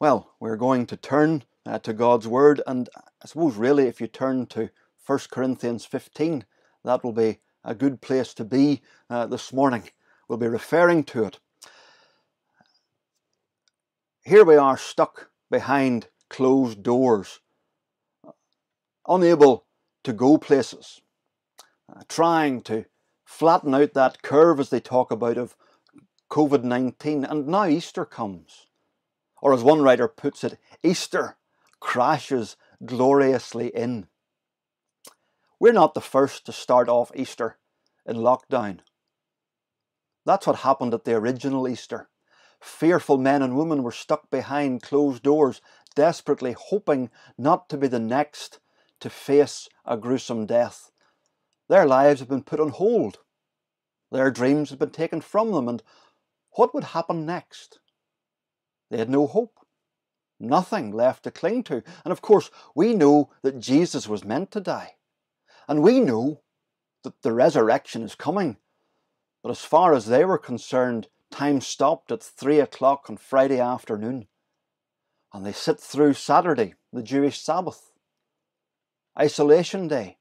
Well, 0.00 0.30
we're 0.38 0.56
going 0.56 0.86
to 0.86 0.96
turn 0.96 1.42
uh, 1.66 1.80
to 1.80 1.92
God's 1.92 2.28
Word, 2.28 2.62
and 2.68 2.88
I 2.96 3.26
suppose 3.26 3.56
really 3.56 3.88
if 3.88 4.00
you 4.00 4.06
turn 4.06 4.46
to 4.46 4.70
1 5.04 5.18
Corinthians 5.28 5.84
15, 5.84 6.44
that 6.84 7.02
will 7.02 7.12
be 7.12 7.40
a 7.64 7.74
good 7.74 8.00
place 8.00 8.32
to 8.34 8.44
be 8.44 8.80
uh, 9.10 9.26
this 9.26 9.52
morning. 9.52 9.90
We'll 10.28 10.38
be 10.38 10.46
referring 10.46 11.02
to 11.04 11.24
it. 11.24 11.40
Here 14.24 14.44
we 14.44 14.54
are 14.54 14.78
stuck 14.78 15.30
behind 15.50 16.06
closed 16.30 16.84
doors, 16.84 17.40
unable 19.08 19.64
to 20.04 20.12
go 20.12 20.38
places, 20.38 21.00
uh, 21.92 22.02
trying 22.08 22.60
to 22.62 22.84
flatten 23.24 23.74
out 23.74 23.94
that 23.94 24.22
curve 24.22 24.60
as 24.60 24.70
they 24.70 24.80
talk 24.80 25.10
about 25.10 25.38
of 25.38 25.56
COVID 26.30 26.62
19, 26.62 27.24
and 27.24 27.48
now 27.48 27.66
Easter 27.66 28.04
comes. 28.04 28.67
Or 29.40 29.52
as 29.52 29.62
one 29.62 29.82
writer 29.82 30.08
puts 30.08 30.44
it, 30.44 30.58
Easter 30.82 31.36
crashes 31.80 32.56
gloriously 32.84 33.68
in. 33.68 34.08
We're 35.60 35.72
not 35.72 35.94
the 35.94 36.00
first 36.00 36.46
to 36.46 36.52
start 36.52 36.88
off 36.88 37.10
Easter 37.14 37.58
in 38.06 38.16
lockdown. 38.16 38.80
That's 40.24 40.46
what 40.46 40.56
happened 40.56 40.94
at 40.94 41.04
the 41.04 41.14
original 41.14 41.68
Easter. 41.68 42.08
Fearful 42.60 43.18
men 43.18 43.42
and 43.42 43.56
women 43.56 43.82
were 43.82 43.92
stuck 43.92 44.30
behind 44.30 44.82
closed 44.82 45.22
doors, 45.22 45.60
desperately 45.94 46.54
hoping 46.58 47.10
not 47.36 47.68
to 47.68 47.76
be 47.76 47.88
the 47.88 48.00
next 48.00 48.58
to 49.00 49.10
face 49.10 49.68
a 49.84 49.96
gruesome 49.96 50.46
death. 50.46 50.90
Their 51.68 51.86
lives 51.86 52.20
had 52.20 52.28
been 52.28 52.42
put 52.42 52.60
on 52.60 52.70
hold. 52.70 53.18
Their 54.10 54.30
dreams 54.30 54.70
had 54.70 54.78
been 54.78 54.90
taken 54.90 55.20
from 55.20 55.52
them, 55.52 55.68
and 55.68 55.82
what 56.52 56.74
would 56.74 56.84
happen 56.84 57.26
next? 57.26 57.78
They 58.90 58.98
had 58.98 59.10
no 59.10 59.26
hope, 59.26 59.58
nothing 60.40 60.92
left 60.92 61.24
to 61.24 61.30
cling 61.30 61.62
to. 61.64 61.82
And 62.04 62.12
of 62.12 62.22
course, 62.22 62.50
we 62.74 62.94
know 62.94 63.30
that 63.42 63.58
Jesus 63.58 64.08
was 64.08 64.24
meant 64.24 64.50
to 64.52 64.60
die. 64.60 64.96
And 65.68 65.82
we 65.82 66.00
know 66.00 66.42
that 67.04 67.22
the 67.22 67.32
resurrection 67.32 68.02
is 68.02 68.14
coming. 68.14 68.56
But 69.42 69.50
as 69.50 69.60
far 69.60 69.94
as 69.94 70.06
they 70.06 70.24
were 70.24 70.38
concerned, 70.38 71.08
time 71.30 71.60
stopped 71.60 72.10
at 72.10 72.22
three 72.22 72.60
o'clock 72.60 73.06
on 73.08 73.16
Friday 73.16 73.60
afternoon. 73.60 74.26
And 75.32 75.44
they 75.44 75.52
sit 75.52 75.78
through 75.78 76.14
Saturday, 76.14 76.74
the 76.92 77.02
Jewish 77.02 77.40
Sabbath, 77.40 77.92
isolation 79.18 79.88
day, 79.88 80.16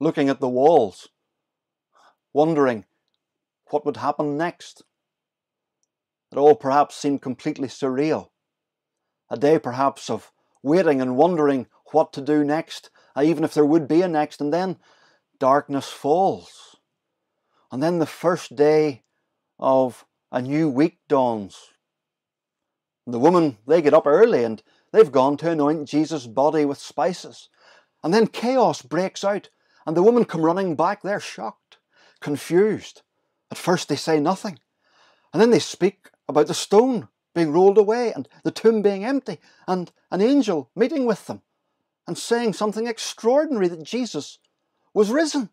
looking 0.00 0.28
at 0.28 0.40
the 0.40 0.48
walls, 0.48 1.08
wondering 2.32 2.86
what 3.70 3.84
would 3.84 3.98
happen 3.98 4.36
next. 4.36 4.82
It 6.36 6.38
all 6.38 6.54
perhaps 6.54 6.94
seemed 6.94 7.22
completely 7.22 7.66
surreal. 7.66 8.28
A 9.30 9.38
day 9.38 9.58
perhaps 9.58 10.10
of 10.10 10.32
waiting 10.62 11.00
and 11.00 11.16
wondering 11.16 11.66
what 11.92 12.12
to 12.12 12.20
do 12.20 12.44
next, 12.44 12.90
uh, 13.16 13.22
even 13.22 13.42
if 13.42 13.54
there 13.54 13.64
would 13.64 13.88
be 13.88 14.02
a 14.02 14.08
next, 14.08 14.42
and 14.42 14.52
then 14.52 14.76
darkness 15.38 15.88
falls. 15.88 16.76
And 17.72 17.82
then 17.82 18.00
the 18.00 18.04
first 18.04 18.54
day 18.54 19.04
of 19.58 20.04
a 20.30 20.42
new 20.42 20.68
week 20.68 20.98
dawns. 21.08 21.70
The 23.06 23.18
woman, 23.18 23.56
they 23.66 23.80
get 23.80 23.94
up 23.94 24.06
early 24.06 24.44
and 24.44 24.62
they've 24.92 25.10
gone 25.10 25.38
to 25.38 25.50
anoint 25.50 25.88
Jesus' 25.88 26.26
body 26.26 26.66
with 26.66 26.76
spices. 26.76 27.48
And 28.04 28.12
then 28.12 28.26
chaos 28.26 28.82
breaks 28.82 29.24
out, 29.24 29.48
and 29.86 29.96
the 29.96 30.02
women 30.02 30.26
come 30.26 30.44
running 30.44 30.76
back. 30.76 31.00
They're 31.00 31.18
shocked, 31.18 31.78
confused. 32.20 33.00
At 33.50 33.56
first, 33.56 33.88
they 33.88 33.96
say 33.96 34.20
nothing. 34.20 34.58
And 35.32 35.40
then 35.40 35.50
they 35.50 35.60
speak 35.60 36.10
about 36.28 36.46
the 36.46 36.54
stone 36.54 37.08
being 37.34 37.52
rolled 37.52 37.78
away 37.78 38.12
and 38.12 38.28
the 38.44 38.50
tomb 38.50 38.82
being 38.82 39.04
empty 39.04 39.38
and 39.68 39.92
an 40.10 40.20
angel 40.20 40.70
meeting 40.74 41.04
with 41.06 41.26
them 41.26 41.42
and 42.06 42.16
saying 42.16 42.52
something 42.52 42.86
extraordinary 42.86 43.68
that 43.68 43.82
Jesus 43.82 44.38
was 44.94 45.10
risen. 45.10 45.50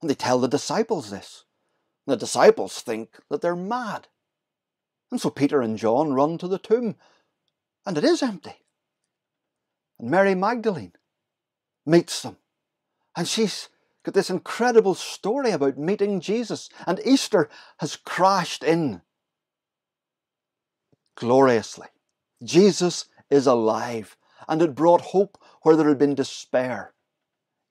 And 0.00 0.10
they 0.10 0.14
tell 0.14 0.38
the 0.38 0.48
disciples 0.48 1.10
this. 1.10 1.44
And 2.06 2.12
the 2.12 2.18
disciples 2.18 2.80
think 2.80 3.16
that 3.30 3.40
they're 3.40 3.56
mad. 3.56 4.08
And 5.10 5.20
so 5.20 5.30
Peter 5.30 5.60
and 5.60 5.78
John 5.78 6.12
run 6.12 6.36
to 6.38 6.48
the 6.48 6.58
tomb, 6.58 6.96
and 7.86 7.96
it 7.96 8.04
is 8.04 8.22
empty. 8.22 8.56
And 9.98 10.10
Mary 10.10 10.34
Magdalene 10.34 10.92
meets 11.86 12.22
them, 12.22 12.36
and 13.16 13.26
she's 13.26 13.68
got 14.02 14.14
this 14.14 14.30
incredible 14.30 14.94
story 14.94 15.52
about 15.52 15.78
meeting 15.78 16.20
Jesus, 16.20 16.68
and 16.86 17.00
Easter 17.04 17.48
has 17.78 17.96
crashed 17.96 18.64
in 18.64 19.02
gloriously. 21.16 21.88
Jesus 22.42 23.06
is 23.28 23.46
alive, 23.46 24.16
and 24.48 24.62
it 24.62 24.74
brought 24.74 25.00
hope 25.00 25.36
where 25.62 25.74
there 25.74 25.88
had 25.88 25.98
been 25.98 26.14
despair. 26.14 26.94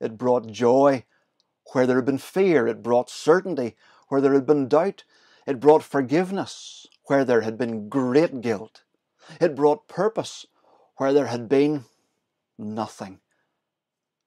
It 0.01 0.17
brought 0.17 0.47
joy 0.47 1.06
where 1.72 1.88
there 1.88 1.95
had 1.95 2.06
been 2.06 2.17
fear. 2.17 2.67
It 2.67 2.83
brought 2.83 3.09
certainty 3.09 3.75
where 4.09 4.19
there 4.19 4.33
had 4.33 4.45
been 4.45 4.67
doubt. 4.67 5.03
It 5.47 5.59
brought 5.59 5.83
forgiveness 5.83 6.88
where 7.06 7.23
there 7.23 7.41
had 7.41 7.57
been 7.57 7.88
great 7.88 8.41
guilt. 8.41 8.83
It 9.39 9.56
brought 9.56 9.88
purpose 9.88 10.45
where 10.97 11.13
there 11.13 11.27
had 11.27 11.47
been 11.47 11.85
nothing. 12.57 13.19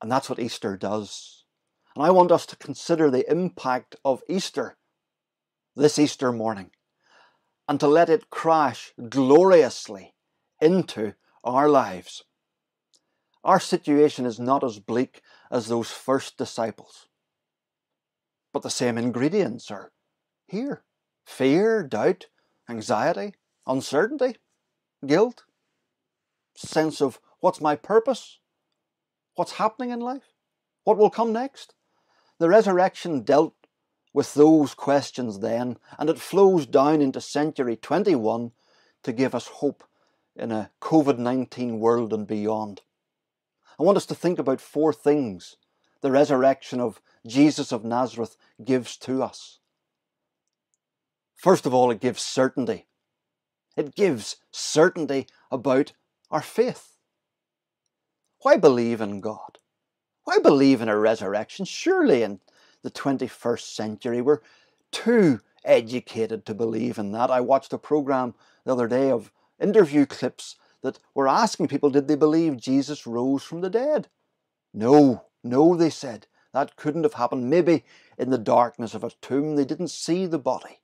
And 0.01 0.11
that's 0.11 0.31
what 0.31 0.39
Easter 0.39 0.77
does. 0.77 1.45
And 1.95 2.05
I 2.05 2.11
want 2.11 2.33
us 2.33 2.47
to 2.47 2.57
consider 2.57 3.11
the 3.11 3.29
impact 3.31 3.97
of 4.05 4.23
Easter 4.29 4.77
this 5.75 5.99
Easter 5.99 6.33
morning 6.33 6.71
and 7.69 7.79
to 7.79 7.87
let 7.87 8.09
it 8.09 8.31
crash 8.31 8.95
gloriously 9.09 10.15
into 10.61 11.15
our 11.45 11.69
lives. 11.69 12.25
Our 13.45 13.61
situation 13.61 14.27
is 14.27 14.41
not 14.41 14.65
as 14.65 14.79
bleak 14.79 15.23
as 15.51 15.69
those 15.69 15.91
first 15.91 16.37
disciples, 16.39 17.07
but 18.53 18.63
the 18.63 18.71
same 18.71 18.99
ingredients 18.99 19.71
are 19.71 19.93
here 20.47 20.83
fear, 21.27 21.83
doubt, 21.83 22.27
anxiety, 22.71 23.35
uncertainty, 23.67 24.37
guilt, 25.07 25.45
sense 26.57 27.03
of 27.03 27.21
what's 27.41 27.61
my 27.61 27.77
purpose, 27.77 28.39
what's 29.35 29.53
happening 29.53 29.91
in 29.91 30.01
life, 30.01 30.33
what 30.85 30.97
will 30.97 31.11
come 31.11 31.35
next. 31.35 31.75
The 32.39 32.49
resurrection 32.49 33.23
dealt 33.23 33.58
with 34.13 34.35
those 34.35 34.75
questions 34.75 35.41
then, 35.41 35.77
and 35.99 36.11
it 36.11 36.19
flows 36.19 36.67
down 36.67 37.01
into 37.01 37.21
century 37.21 37.77
21 37.77 38.53
to 39.03 39.13
give 39.13 39.35
us 39.35 39.47
hope 39.47 39.85
in 40.35 40.53
a 40.53 40.71
COVID 40.81 41.19
19 41.19 41.79
world 41.79 42.13
and 42.13 42.27
beyond. 42.27 42.83
I 43.79 43.83
want 43.83 43.97
us 43.97 44.07
to 44.07 44.15
think 44.15 44.39
about 44.39 44.61
four 44.61 44.93
things 44.93 45.57
the 46.01 46.11
resurrection 46.11 46.81
of 46.81 47.01
Jesus 47.27 47.73
of 47.73 47.85
Nazareth 47.85 48.37
gives 48.65 48.97
to 48.99 49.23
us. 49.23 49.59
First 51.35 51.67
of 51.67 51.75
all, 51.75 51.91
it 51.91 52.01
gives 52.01 52.23
certainty. 52.23 52.87
It 53.77 53.95
gives 53.95 54.37
certainty 54.51 55.27
about 55.51 55.93
our 56.31 56.43
faith. 56.43 56.97
Why 58.43 58.57
believe 58.57 59.01
in 59.01 59.21
God? 59.21 59.59
Why 60.25 60.39
believe 60.39 60.81
in 60.81 60.89
a 60.89 60.99
resurrection? 60.99 61.65
Surely 61.65 62.23
in 62.23 62.41
the 62.83 62.91
21st 62.91 63.75
century. 63.75 64.21
We're 64.21 64.41
too 64.93 65.41
educated 65.65 66.47
to 66.47 66.55
believe 66.55 66.99
in 66.99 67.13
that. 67.13 67.31
I 67.31 67.41
watched 67.41 67.73
a 67.73 67.79
program 67.79 68.35
the 68.65 68.73
other 68.73 68.89
day 68.89 69.11
of 69.11 69.33
interview 69.61 70.07
clips 70.07 70.57
that 70.83 70.99
were 71.15 71.29
asking 71.29 71.69
people 71.69 71.91
did 71.91 72.09
they 72.09 72.17
believe 72.17 72.57
Jesus 72.57 73.07
rose 73.07 73.43
from 73.43 73.61
the 73.61 73.71
dead? 73.71 74.09
No, 74.73 75.25
no, 75.43 75.77
they 75.77 75.91
said. 75.91 76.27
That 76.53 76.77
couldn't 76.77 77.05
have 77.05 77.15
happened. 77.15 77.51
Maybe 77.51 77.85
in 78.17 78.31
the 78.31 78.39
darkness 78.39 78.95
of 78.95 79.05
a 79.05 79.11
tomb 79.21 79.57
they 79.57 79.65
didn't 79.65 79.89
see 79.89 80.27
the 80.27 80.39
body. 80.39 80.81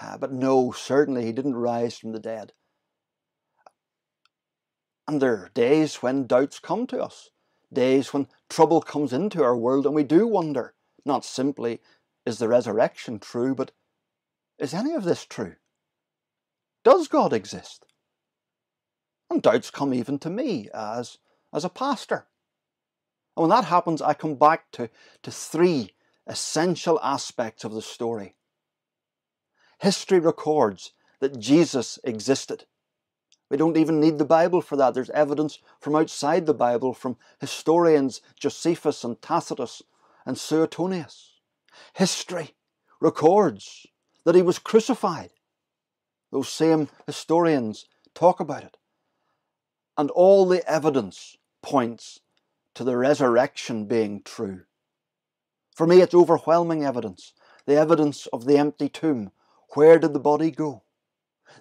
Uh, 0.00 0.18
but 0.18 0.32
no, 0.32 0.72
certainly 0.72 1.24
he 1.24 1.32
didn't 1.32 1.56
rise 1.56 1.96
from 1.96 2.12
the 2.12 2.20
dead. 2.20 2.52
And 5.08 5.22
there 5.22 5.34
are 5.34 5.50
days 5.54 5.96
when 5.96 6.26
doubts 6.26 6.58
come 6.58 6.86
to 6.88 7.00
us, 7.00 7.30
days 7.72 8.12
when 8.12 8.26
trouble 8.50 8.80
comes 8.80 9.12
into 9.12 9.42
our 9.42 9.56
world, 9.56 9.86
and 9.86 9.94
we 9.94 10.02
do 10.02 10.26
wonder 10.26 10.74
not 11.06 11.24
simply, 11.24 11.80
is 12.24 12.38
the 12.38 12.48
resurrection 12.48 13.18
true, 13.18 13.54
but 13.54 13.72
is 14.58 14.74
any 14.74 14.94
of 14.94 15.04
this 15.04 15.24
true? 15.24 15.56
Does 16.84 17.08
God 17.08 17.32
exist? 17.32 17.86
And 19.30 19.42
doubts 19.42 19.70
come 19.70 19.92
even 19.92 20.18
to 20.20 20.30
me 20.30 20.68
as, 20.72 21.18
as 21.52 21.64
a 21.64 21.68
pastor. 21.68 22.26
And 23.36 23.42
when 23.42 23.50
that 23.50 23.64
happens, 23.64 24.00
I 24.00 24.14
come 24.14 24.36
back 24.36 24.70
to, 24.72 24.88
to 25.22 25.30
three 25.30 25.92
essential 26.26 26.98
aspects 27.02 27.64
of 27.64 27.72
the 27.72 27.82
story. 27.82 28.34
History 29.80 30.18
records 30.18 30.92
that 31.20 31.38
Jesus 31.38 31.98
existed. 32.04 32.64
We 33.50 33.56
don't 33.56 33.76
even 33.76 34.00
need 34.00 34.18
the 34.18 34.24
Bible 34.24 34.60
for 34.60 34.76
that. 34.76 34.94
There's 34.94 35.10
evidence 35.10 35.60
from 35.80 35.94
outside 35.94 36.46
the 36.46 36.54
Bible 36.54 36.94
from 36.94 37.16
historians 37.40 38.20
Josephus 38.38 39.04
and 39.04 39.20
Tacitus 39.20 39.82
and 40.26 40.36
Suetonius. 40.36 41.40
History 41.94 42.54
records 43.00 43.86
that 44.24 44.34
he 44.34 44.42
was 44.42 44.58
crucified. 44.58 45.30
Those 46.32 46.48
same 46.48 46.88
historians 47.06 47.86
talk 48.14 48.40
about 48.40 48.64
it. 48.64 48.76
And 49.96 50.10
all 50.10 50.44
the 50.44 50.68
evidence 50.68 51.36
points 51.62 52.20
to 52.74 52.84
the 52.84 52.96
resurrection 52.96 53.86
being 53.86 54.22
true. 54.22 54.62
For 55.74 55.86
me, 55.86 56.00
it's 56.00 56.14
overwhelming 56.14 56.84
evidence. 56.84 57.32
The 57.66 57.76
evidence 57.76 58.26
of 58.26 58.44
the 58.44 58.58
empty 58.58 58.88
tomb. 58.88 59.30
Where 59.74 59.98
did 59.98 60.12
the 60.12 60.20
body 60.20 60.50
go? 60.50 60.82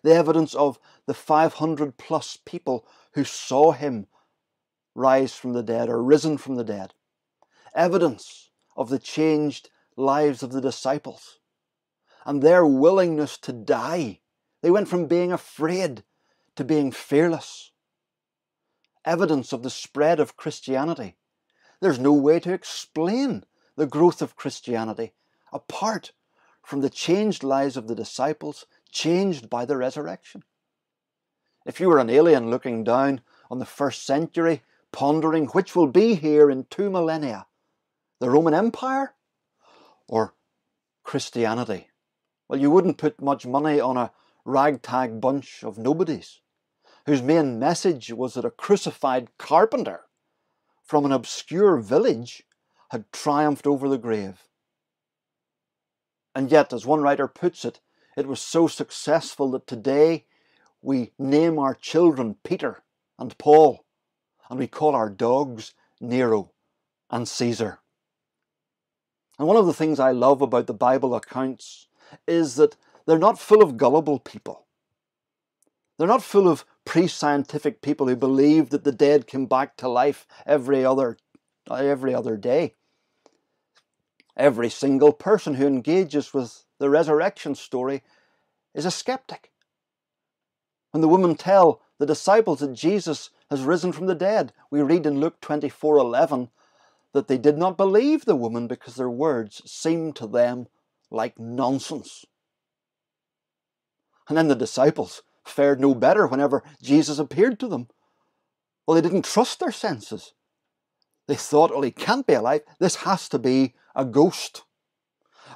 The 0.03 0.13
evidence 0.13 0.53
of 0.53 0.79
the 1.06 1.13
500 1.13 1.97
plus 1.97 2.38
people 2.44 2.85
who 3.13 3.23
saw 3.23 3.71
him 3.71 4.07
rise 4.94 5.35
from 5.35 5.53
the 5.53 5.63
dead 5.63 5.89
or 5.89 6.01
risen 6.01 6.38
from 6.38 6.56
the 6.56 6.63
dead. 6.63 6.94
Evidence 7.73 8.50
of 8.75 8.89
the 8.89 9.00
changed 9.00 9.69
lives 9.95 10.44
of 10.44 10.51
the 10.51 10.62
disciples 10.62 11.39
and 12.25 12.42
their 12.42 12.66
willingness 12.66 13.38
to 13.38 13.54
die. 13.54 14.19
They 14.62 14.72
went 14.72 14.88
from 14.88 15.06
being 15.06 15.31
afraid 15.31 16.04
to 16.56 16.63
being 16.63 16.92
fearless. 16.92 17.72
Evidence 19.06 19.54
of 19.54 19.62
the 19.62 19.69
spread 19.69 20.19
of 20.19 20.36
Christianity. 20.36 21.18
There's 21.80 22.00
no 22.00 22.13
way 22.13 22.39
to 22.39 22.54
explain 22.54 23.44
the 23.75 23.86
growth 23.86 24.22
of 24.22 24.36
Christianity 24.36 25.13
apart 25.54 26.12
from 26.63 26.81
the 26.81 26.89
changed 26.89 27.44
lives 27.44 27.77
of 27.77 27.88
the 27.88 27.95
disciples, 27.95 28.66
changed 28.92 29.50
by 29.50 29.66
the 29.66 29.77
resurrection. 29.77 30.44
If 31.66 31.80
you 31.80 31.88
were 31.89 32.00
an 32.00 32.10
alien 32.10 32.50
looking 32.50 32.83
down 32.83 33.22
on 33.51 33.60
the 33.60 33.66
first 33.66 34.06
century, 34.06 34.63
pondering 34.92 35.45
which 35.48 35.75
will 35.75 35.88
be 35.88 36.16
here 36.16 36.50
in 36.50 36.66
two 36.69 36.89
millennia, 36.89 37.45
the 38.19 38.29
Roman 38.29 38.53
Empire 38.53 39.13
or 40.07 40.33
Christianity, 41.03 41.89
well, 42.47 42.59
you 42.59 42.71
wouldn't 42.71 42.97
put 42.97 43.21
much 43.21 43.45
money 43.45 43.79
on 43.79 43.97
a 43.97 44.12
ragtag 44.45 45.19
bunch 45.19 45.63
of 45.63 45.77
nobodies 45.77 46.41
whose 47.06 47.21
main 47.21 47.59
message 47.59 48.12
was 48.12 48.33
that 48.33 48.45
a 48.45 48.51
crucified 48.51 49.29
carpenter 49.38 50.01
from 50.83 51.06
an 51.06 51.12
obscure 51.12 51.77
village 51.77 52.44
had 52.91 53.12
triumphed 53.12 53.67
over 53.67 53.89
the 53.89 53.97
grave. 53.97 54.47
And 56.33 56.51
yet, 56.51 56.73
as 56.73 56.85
one 56.85 57.01
writer 57.01 57.27
puts 57.27 57.65
it, 57.65 57.79
it 58.17 58.27
was 58.27 58.39
so 58.39 58.67
successful 58.67 59.51
that 59.51 59.67
today 59.67 60.25
we 60.81 61.12
name 61.17 61.57
our 61.57 61.73
children 61.73 62.38
Peter 62.44 62.83
and 63.17 63.38
Paul, 63.38 63.85
and 64.50 64.59
we 64.59 64.67
call 64.67 64.95
our 64.95 65.09
dogs 65.09 65.73
Nero 66.00 66.51
and 67.09 67.27
Caesar. 67.27 67.79
And 69.38 69.48
one 69.48 69.58
of 69.58 69.66
the 69.66 69.74
things 69.74 70.00
I 70.00 70.12
love 70.12 70.42
about 70.42 70.68
the 70.68 70.74
Bible 70.74 71.16
accounts 71.16 71.88
is 72.28 72.56
that 72.56 72.76
they're 73.06 73.18
not 73.18 73.40
full 73.40 73.62
of 73.62 73.78
gullible 73.78 74.20
people. 74.20 74.66
They're 75.98 76.08
not 76.08 76.24
full 76.24 76.48
of 76.48 76.66
pre 76.86 77.08
scientific 77.08 77.82
people 77.82 78.08
who 78.08 78.16
believe 78.16 78.70
that 78.70 78.84
the 78.84 78.92
dead 78.92 79.28
come 79.28 79.46
back 79.46 79.78
to 79.78 79.90
life 79.90 80.26
every 80.46 80.86
other, 80.86 81.18
every 81.70 82.14
other 82.14 82.38
day. 82.38 82.76
Every 84.38 84.70
single 84.70 85.14
person 85.14 85.56
who 85.56 85.68
engages 85.68 86.34
with 86.34 86.66
the 86.80 86.90
resurrection 86.90 87.56
story 87.56 88.04
is 88.74 88.86
a 88.86 88.92
skeptic. 88.92 89.52
When 90.92 91.02
the 91.02 91.08
women 91.08 91.36
tell 91.36 91.82
the 91.98 92.06
disciples 92.06 92.60
that 92.60 92.74
Jesus 92.74 93.30
has 93.50 93.62
risen 93.62 93.92
from 93.92 94.08
the 94.08 94.16
dead, 94.16 94.52
we 94.70 94.82
read 94.82 95.06
in 95.06 95.20
Luke 95.20 95.40
24:11 95.42 96.50
that 97.15 97.29
they 97.29 97.38
did 97.38 97.57
not 97.57 97.77
believe 97.77 98.25
the 98.25 98.35
woman 98.35 98.67
because 98.67 98.95
their 98.95 99.09
words 99.09 99.62
seemed 99.65 100.17
to 100.17 100.27
them 100.27 100.67
like 101.09 101.39
nonsense. 101.39 102.25
And 104.27 104.38
then 104.38 104.50
the 104.50 104.56
disciples 104.56 105.21
fared 105.45 105.79
no 105.79 105.95
better 105.95 106.27
whenever 106.27 106.62
Jesus 106.81 107.17
appeared 107.17 107.57
to 107.62 107.69
them. 107.69 107.88
Well, 108.85 108.95
they 108.95 109.01
didn't 109.01 109.23
trust 109.23 109.62
their 109.62 109.71
senses. 109.71 110.33
They 111.27 111.35
thought, 111.35 111.71
well, 111.71 111.83
he 111.83 111.91
can't 111.91 112.27
be 112.27 112.33
alive. 112.33 112.62
This 112.79 112.97
has 112.97 113.29
to 113.29 113.39
be 113.39 113.75
a 113.95 114.03
ghost. 114.03 114.63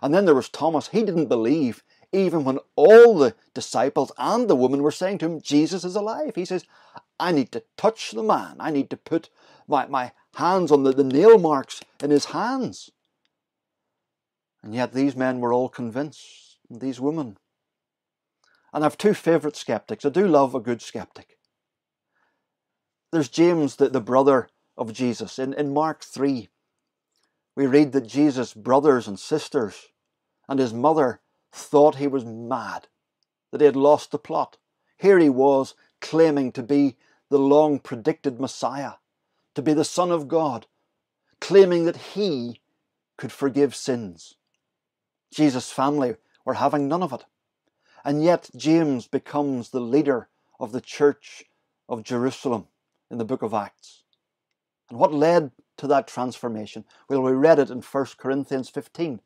And 0.01 0.13
then 0.13 0.23
there 0.23 0.35
was 0.35 0.47
Thomas. 0.47 0.87
He 0.87 1.03
didn't 1.03 1.27
believe, 1.27 1.83
even 2.13 2.45
when 2.45 2.59
all 2.77 3.17
the 3.17 3.35
disciples 3.53 4.13
and 4.17 4.49
the 4.49 4.55
woman 4.55 4.81
were 4.81 4.91
saying 4.91 5.17
to 5.17 5.25
him, 5.25 5.41
Jesus 5.41 5.83
is 5.83 5.95
alive. 5.95 6.35
He 6.35 6.45
says, 6.45 6.63
I 7.19 7.33
need 7.33 7.51
to 7.51 7.63
touch 7.75 8.11
the 8.11 8.23
man. 8.23 8.55
I 8.61 8.71
need 8.71 8.89
to 8.91 8.97
put 8.97 9.29
my, 9.69 9.85
my 9.87 10.11
hands 10.35 10.71
on 10.71 10.83
the, 10.83 10.91
the 10.91 11.03
nail 11.03 11.37
marks 11.37 11.81
in 12.03 12.09
his 12.09 12.25
hands. 12.25 12.89
And 14.61 14.75
yet 14.75 14.93
these 14.93 15.15
men 15.15 15.39
were 15.39 15.53
all 15.53 15.69
convinced, 15.69 16.57
and 16.69 16.81
these 16.81 16.99
women. 16.99 17.37
And 18.73 18.83
I 18.83 18.85
have 18.85 18.97
two 18.97 19.13
favourite 19.13 19.55
skeptics. 19.55 20.03
I 20.03 20.09
do 20.09 20.27
love 20.27 20.53
a 20.53 20.59
good 20.59 20.81
skeptic. 20.81 21.37
There's 23.11 23.29
James, 23.29 23.77
the, 23.77 23.89
the 23.89 24.01
brother 24.01 24.49
of 24.77 24.93
Jesus. 24.93 25.39
In, 25.39 25.53
in 25.53 25.73
Mark 25.73 26.03
3, 26.03 26.49
we 27.55 27.65
read 27.65 27.91
that 27.93 28.07
Jesus' 28.07 28.53
brothers 28.53 29.07
and 29.07 29.19
sisters 29.19 29.87
and 30.47 30.59
his 30.59 30.73
mother 30.73 31.21
thought 31.51 31.95
he 31.95 32.07
was 32.07 32.25
mad, 32.25 32.87
that 33.51 33.61
he 33.61 33.65
had 33.65 33.75
lost 33.75 34.11
the 34.11 34.19
plot. 34.19 34.57
Here 34.97 35.19
he 35.19 35.29
was 35.29 35.75
claiming 36.01 36.51
to 36.53 36.63
be 36.63 36.97
the 37.29 37.39
long 37.39 37.79
predicted 37.79 38.39
Messiah, 38.39 38.93
to 39.55 39.61
be 39.61 39.73
the 39.73 39.85
Son 39.85 40.11
of 40.11 40.27
God, 40.27 40.67
claiming 41.39 41.85
that 41.85 41.97
he 41.97 42.61
could 43.17 43.31
forgive 43.31 43.75
sins. 43.75 44.35
Jesus' 45.33 45.71
family 45.71 46.15
were 46.45 46.55
having 46.55 46.87
none 46.87 47.03
of 47.03 47.13
it. 47.13 47.25
And 48.03 48.23
yet, 48.23 48.49
James 48.55 49.07
becomes 49.07 49.69
the 49.69 49.81
leader 49.81 50.29
of 50.59 50.71
the 50.71 50.81
church 50.81 51.45
of 51.87 52.03
Jerusalem 52.03 52.67
in 53.11 53.17
the 53.17 53.25
book 53.25 53.41
of 53.41 53.53
Acts. 53.53 54.03
And 54.89 54.97
what 54.97 55.13
led 55.13 55.51
to 55.77 55.87
that 55.87 56.07
transformation? 56.07 56.85
Well, 57.07 57.21
we 57.21 57.31
read 57.31 57.59
it 57.59 57.69
in 57.69 57.81
1 57.81 58.05
Corinthians 58.17 58.69
15, 58.69 59.21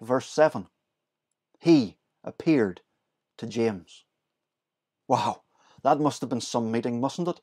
verse 0.00 0.28
7. 0.28 0.66
He 1.58 1.96
appeared 2.22 2.80
to 3.38 3.46
James. 3.46 4.04
Wow, 5.08 5.42
that 5.82 6.00
must 6.00 6.20
have 6.20 6.30
been 6.30 6.40
some 6.40 6.70
meeting, 6.70 7.00
mustn't 7.00 7.28
it? 7.28 7.40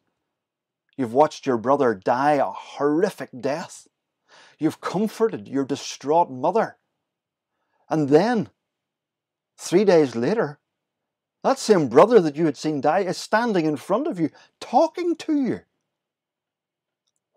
You've 0.97 1.13
watched 1.13 1.45
your 1.45 1.57
brother 1.57 1.93
die 1.93 2.33
a 2.33 2.45
horrific 2.45 3.29
death. 3.39 3.87
You've 4.57 4.81
comforted 4.81 5.47
your 5.47 5.63
distraught 5.63 6.31
mother. 6.31 6.77
And 7.87 8.09
then, 8.09 8.49
three 9.55 9.85
days 9.85 10.15
later, 10.15 10.59
that 11.43 11.59
same 11.59 11.87
brother 11.87 12.19
that 12.19 12.35
you 12.35 12.45
had 12.45 12.57
seen 12.57 12.81
die 12.81 13.01
is 13.01 13.17
standing 13.17 13.65
in 13.65 13.77
front 13.77 14.07
of 14.07 14.19
you, 14.19 14.31
talking 14.59 15.15
to 15.17 15.35
you. 15.35 15.61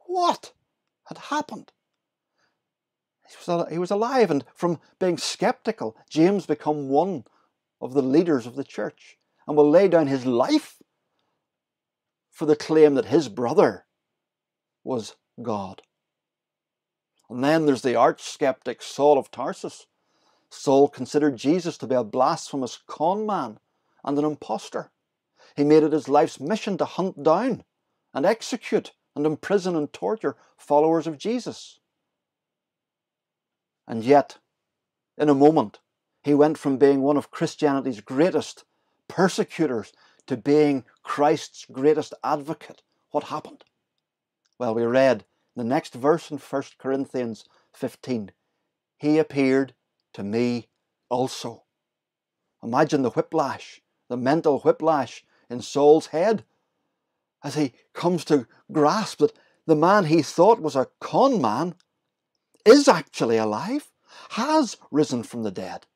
What 0.07 0.53
had 1.05 1.19
happened? 1.19 1.71
He 3.71 3.79
was 3.79 3.91
alive, 3.93 4.31
and 4.31 4.45
from 4.55 4.81
being 4.99 5.19
skeptical, 5.19 5.97
James 6.09 6.47
become 6.47 6.89
one 6.89 7.25
of 7.81 7.93
the 7.93 8.03
leaders 8.03 8.47
of 8.47 8.57
the 8.57 8.65
church 8.65 9.19
and 9.47 9.57
will 9.57 9.71
lay 9.71 9.87
down 9.87 10.09
his 10.09 10.27
life 10.27 10.80
for 12.41 12.47
the 12.47 12.57
claim 12.57 12.95
that 12.95 13.05
his 13.05 13.29
brother 13.29 13.85
was 14.83 15.15
God. 15.43 15.83
And 17.29 17.45
then 17.45 17.67
there's 17.67 17.83
the 17.83 17.97
arch 17.97 18.23
skeptic 18.23 18.81
Saul 18.81 19.19
of 19.19 19.31
Tarsus, 19.31 19.85
Saul 20.49 20.89
considered 20.89 21.37
Jesus 21.37 21.77
to 21.77 21.87
be 21.87 21.95
a 21.95 22.03
blasphemous 22.03 22.79
con 22.87 23.27
man 23.27 23.59
and 24.03 24.19
an 24.19 24.25
impostor. 24.25 24.91
He 25.55 25.65
made 25.65 25.83
it 25.83 25.93
his 25.93 26.09
life's 26.09 26.41
mission 26.41 26.79
to 26.79 26.87
hunt 26.87 27.23
down 27.23 27.63
and 28.15 28.25
execute 28.25 28.93
and 29.15 29.27
imprison 29.27 29.77
and 29.77 29.93
torture 29.93 30.35
followers 30.57 31.07
of 31.07 31.19
Jesus. 31.19 31.79
And 33.87 34.03
yet, 34.03 34.39
in 35.19 35.29
a 35.29 35.35
moment, 35.35 35.81
he 36.23 36.33
went 36.33 36.57
from 36.57 36.79
being 36.79 37.03
one 37.03 37.19
of 37.19 37.31
Christianity's 37.31 38.01
greatest 38.01 38.65
persecutors 39.09 39.93
to 40.27 40.39
being 40.39 40.85
Christ's 41.11 41.67
greatest 41.73 42.15
advocate. 42.23 42.83
What 43.11 43.25
happened? 43.25 43.65
Well, 44.61 44.77
we 44.77 44.85
read 44.85 45.25
the 45.57 45.65
next 45.65 45.95
verse 45.95 46.31
in 46.31 46.39
1 46.39 46.63
Corinthians 46.79 47.45
15. 47.75 48.31
He 48.97 49.19
appeared 49.19 49.75
to 50.13 50.23
me 50.23 50.69
also. 51.09 51.65
Imagine 52.63 53.03
the 53.03 53.11
whiplash, 53.11 53.81
the 54.09 54.17
mental 54.17 54.61
whiplash 54.61 55.25
in 55.51 55.63
Saul's 55.63 56.07
head 56.07 56.45
as 57.43 57.57
he 57.57 57.73
comes 57.93 58.25
to 58.27 58.47
grasp 58.71 59.19
that 59.19 59.37
the 59.67 59.75
man 59.75 60.05
he 60.05 60.23
thought 60.23 60.63
was 60.63 60.77
a 60.77 60.91
con 61.01 61.41
man 61.41 61.75
is 62.65 62.87
actually 62.87 63.37
alive, 63.37 63.91
has 64.31 64.77
risen 64.93 65.25
from 65.25 65.43
the 65.43 65.51
dead. 65.51 65.89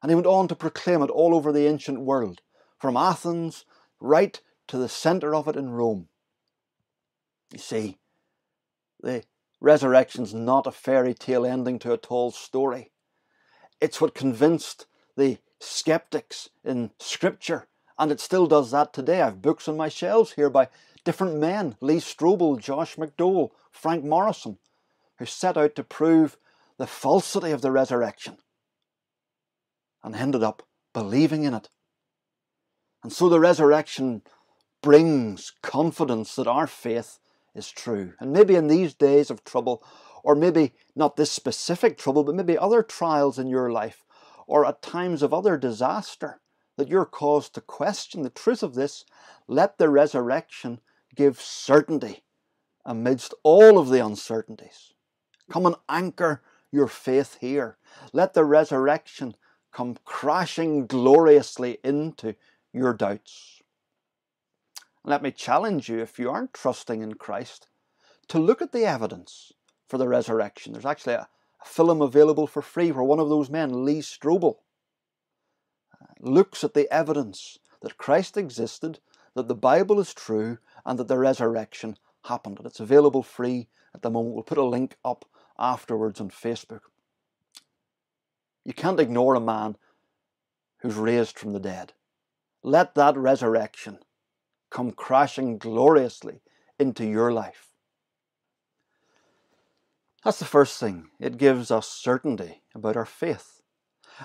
And 0.00 0.12
he 0.12 0.14
went 0.14 0.28
on 0.28 0.46
to 0.46 0.54
proclaim 0.54 1.02
it 1.02 1.10
all 1.10 1.34
over 1.34 1.50
the 1.50 1.66
ancient 1.66 2.02
world, 2.02 2.40
from 2.78 2.96
Athens 2.96 3.64
right 4.04 4.40
to 4.68 4.76
the 4.76 4.88
centre 4.88 5.34
of 5.34 5.48
it 5.48 5.56
in 5.56 5.70
Rome. 5.70 6.08
You 7.52 7.58
see, 7.58 7.98
the 9.00 9.24
resurrection's 9.60 10.34
not 10.34 10.66
a 10.66 10.72
fairy 10.72 11.14
tale 11.14 11.46
ending 11.46 11.78
to 11.80 11.92
a 11.92 11.98
tall 11.98 12.30
story. 12.30 12.90
It's 13.80 14.00
what 14.00 14.14
convinced 14.14 14.86
the 15.16 15.38
skeptics 15.60 16.50
in 16.64 16.90
Scripture 16.98 17.66
And 17.98 18.10
it 18.10 18.20
still 18.20 18.46
does 18.46 18.72
that 18.72 18.92
today. 18.92 19.22
I 19.22 19.26
have 19.26 19.42
books 19.42 19.68
on 19.68 19.76
my 19.76 19.88
shelves 19.88 20.32
here 20.32 20.50
by 20.50 20.68
different 21.04 21.36
men 21.36 21.76
Lee 21.80 21.96
Strobel, 21.96 22.58
Josh 22.58 22.96
McDowell, 22.96 23.50
Frank 23.70 24.04
Morison 24.04 24.58
who 25.18 25.26
set 25.26 25.56
out 25.56 25.74
to 25.76 25.84
prove 25.84 26.36
the 26.76 26.86
falsity 26.86 27.52
of 27.52 27.62
the 27.62 27.70
resurrection 27.70 28.38
and 30.02 30.14
ended 30.14 30.42
up 30.42 30.64
believing 30.92 31.44
in 31.44 31.54
it. 31.54 31.68
And 33.04 33.12
so 33.12 33.28
the 33.28 33.38
resurrection 33.38 34.22
brings 34.82 35.52
confidence 35.62 36.34
that 36.36 36.46
our 36.46 36.66
faith 36.66 37.20
is 37.54 37.70
true. 37.70 38.14
And 38.18 38.32
maybe 38.32 38.56
in 38.56 38.66
these 38.66 38.94
days 38.94 39.30
of 39.30 39.44
trouble, 39.44 39.84
or 40.24 40.34
maybe 40.34 40.72
not 40.96 41.16
this 41.16 41.30
specific 41.30 41.98
trouble, 41.98 42.24
but 42.24 42.34
maybe 42.34 42.56
other 42.56 42.82
trials 42.82 43.38
in 43.38 43.46
your 43.46 43.70
life, 43.70 44.04
or 44.46 44.64
at 44.64 44.80
times 44.80 45.22
of 45.22 45.34
other 45.34 45.58
disaster, 45.58 46.40
that 46.76 46.88
you're 46.88 47.04
caused 47.04 47.54
to 47.54 47.60
question 47.60 48.22
the 48.22 48.30
truth 48.30 48.62
of 48.62 48.74
this, 48.74 49.04
let 49.46 49.76
the 49.76 49.90
resurrection 49.90 50.80
give 51.14 51.40
certainty 51.40 52.24
amidst 52.86 53.34
all 53.42 53.78
of 53.78 53.90
the 53.90 54.04
uncertainties. 54.04 54.94
Come 55.50 55.66
and 55.66 55.76
anchor 55.90 56.42
your 56.72 56.88
faith 56.88 57.36
here. 57.40 57.76
Let 58.14 58.32
the 58.32 58.46
resurrection 58.46 59.36
come 59.72 59.98
crashing 60.06 60.86
gloriously 60.86 61.78
into 61.84 62.34
your 62.74 62.92
doubts. 62.92 63.62
Let 65.04 65.22
me 65.22 65.30
challenge 65.30 65.88
you, 65.88 66.00
if 66.00 66.18
you 66.18 66.30
aren't 66.30 66.52
trusting 66.52 67.02
in 67.02 67.14
Christ, 67.14 67.68
to 68.28 68.38
look 68.38 68.60
at 68.60 68.72
the 68.72 68.84
evidence 68.84 69.52
for 69.86 69.98
the 69.98 70.08
resurrection. 70.08 70.72
There's 70.72 70.84
actually 70.84 71.14
a, 71.14 71.28
a 71.62 71.66
film 71.66 72.02
available 72.02 72.46
for 72.46 72.62
free 72.62 72.90
where 72.90 73.04
one 73.04 73.20
of 73.20 73.28
those 73.28 73.50
men, 73.50 73.84
Lee 73.84 74.00
Strobel, 74.00 74.56
uh, 75.92 76.06
looks 76.20 76.64
at 76.64 76.74
the 76.74 76.92
evidence 76.92 77.58
that 77.82 77.98
Christ 77.98 78.36
existed, 78.36 78.98
that 79.34 79.46
the 79.46 79.54
Bible 79.54 80.00
is 80.00 80.14
true, 80.14 80.58
and 80.84 80.98
that 80.98 81.08
the 81.08 81.18
resurrection 81.18 81.98
happened. 82.24 82.58
And 82.58 82.66
it's 82.66 82.80
available 82.80 83.22
free 83.22 83.68
at 83.94 84.02
the 84.02 84.10
moment. 84.10 84.34
We'll 84.34 84.44
put 84.44 84.58
a 84.58 84.64
link 84.64 84.96
up 85.04 85.26
afterwards 85.58 86.20
on 86.20 86.30
Facebook. 86.30 86.80
You 88.64 88.72
can't 88.72 89.00
ignore 89.00 89.34
a 89.34 89.40
man 89.40 89.76
who's 90.78 90.96
raised 90.96 91.38
from 91.38 91.52
the 91.52 91.60
dead. 91.60 91.92
Let 92.66 92.94
that 92.94 93.16
resurrection 93.18 93.98
come 94.70 94.90
crashing 94.92 95.58
gloriously 95.58 96.40
into 96.78 97.04
your 97.04 97.30
life. 97.30 97.68
That's 100.24 100.38
the 100.38 100.46
first 100.46 100.80
thing. 100.80 101.10
It 101.20 101.36
gives 101.36 101.70
us 101.70 101.86
certainty 101.86 102.62
about 102.74 102.96
our 102.96 103.04
faith. 103.04 103.60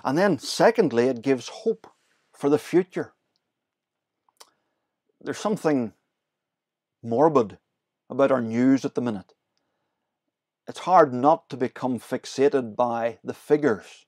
And 0.05 0.17
then, 0.17 0.39
secondly, 0.39 1.07
it 1.07 1.21
gives 1.21 1.49
hope 1.49 1.87
for 2.31 2.49
the 2.49 2.57
future. 2.57 3.13
There's 5.19 5.37
something 5.37 5.91
morbid 7.03 7.57
about 8.09 8.31
our 8.31 8.41
news 8.41 8.85
at 8.85 8.95
the 8.95 9.01
minute. 9.01 9.33
It's 10.65 10.79
hard 10.79 11.13
not 11.13 11.49
to 11.49 11.57
become 11.57 11.99
fixated 11.99 12.77
by 12.77 13.17
the 13.21 13.33
figures, 13.33 14.05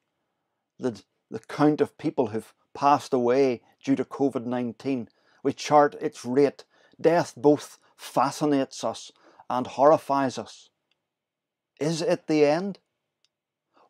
the, 0.79 1.01
the 1.31 1.39
count 1.39 1.81
of 1.81 1.97
people 1.97 2.27
who've 2.27 2.53
passed 2.73 3.13
away 3.13 3.61
due 3.83 3.95
to 3.95 4.05
COVID 4.05 4.45
19. 4.45 5.09
We 5.43 5.53
chart 5.53 5.95
its 5.99 6.25
rate. 6.25 6.65
Death 6.99 7.33
both 7.35 7.79
fascinates 7.95 8.83
us 8.83 9.11
and 9.49 9.65
horrifies 9.65 10.37
us. 10.37 10.69
Is 11.79 12.01
it 12.01 12.27
the 12.27 12.45
end? 12.45 12.79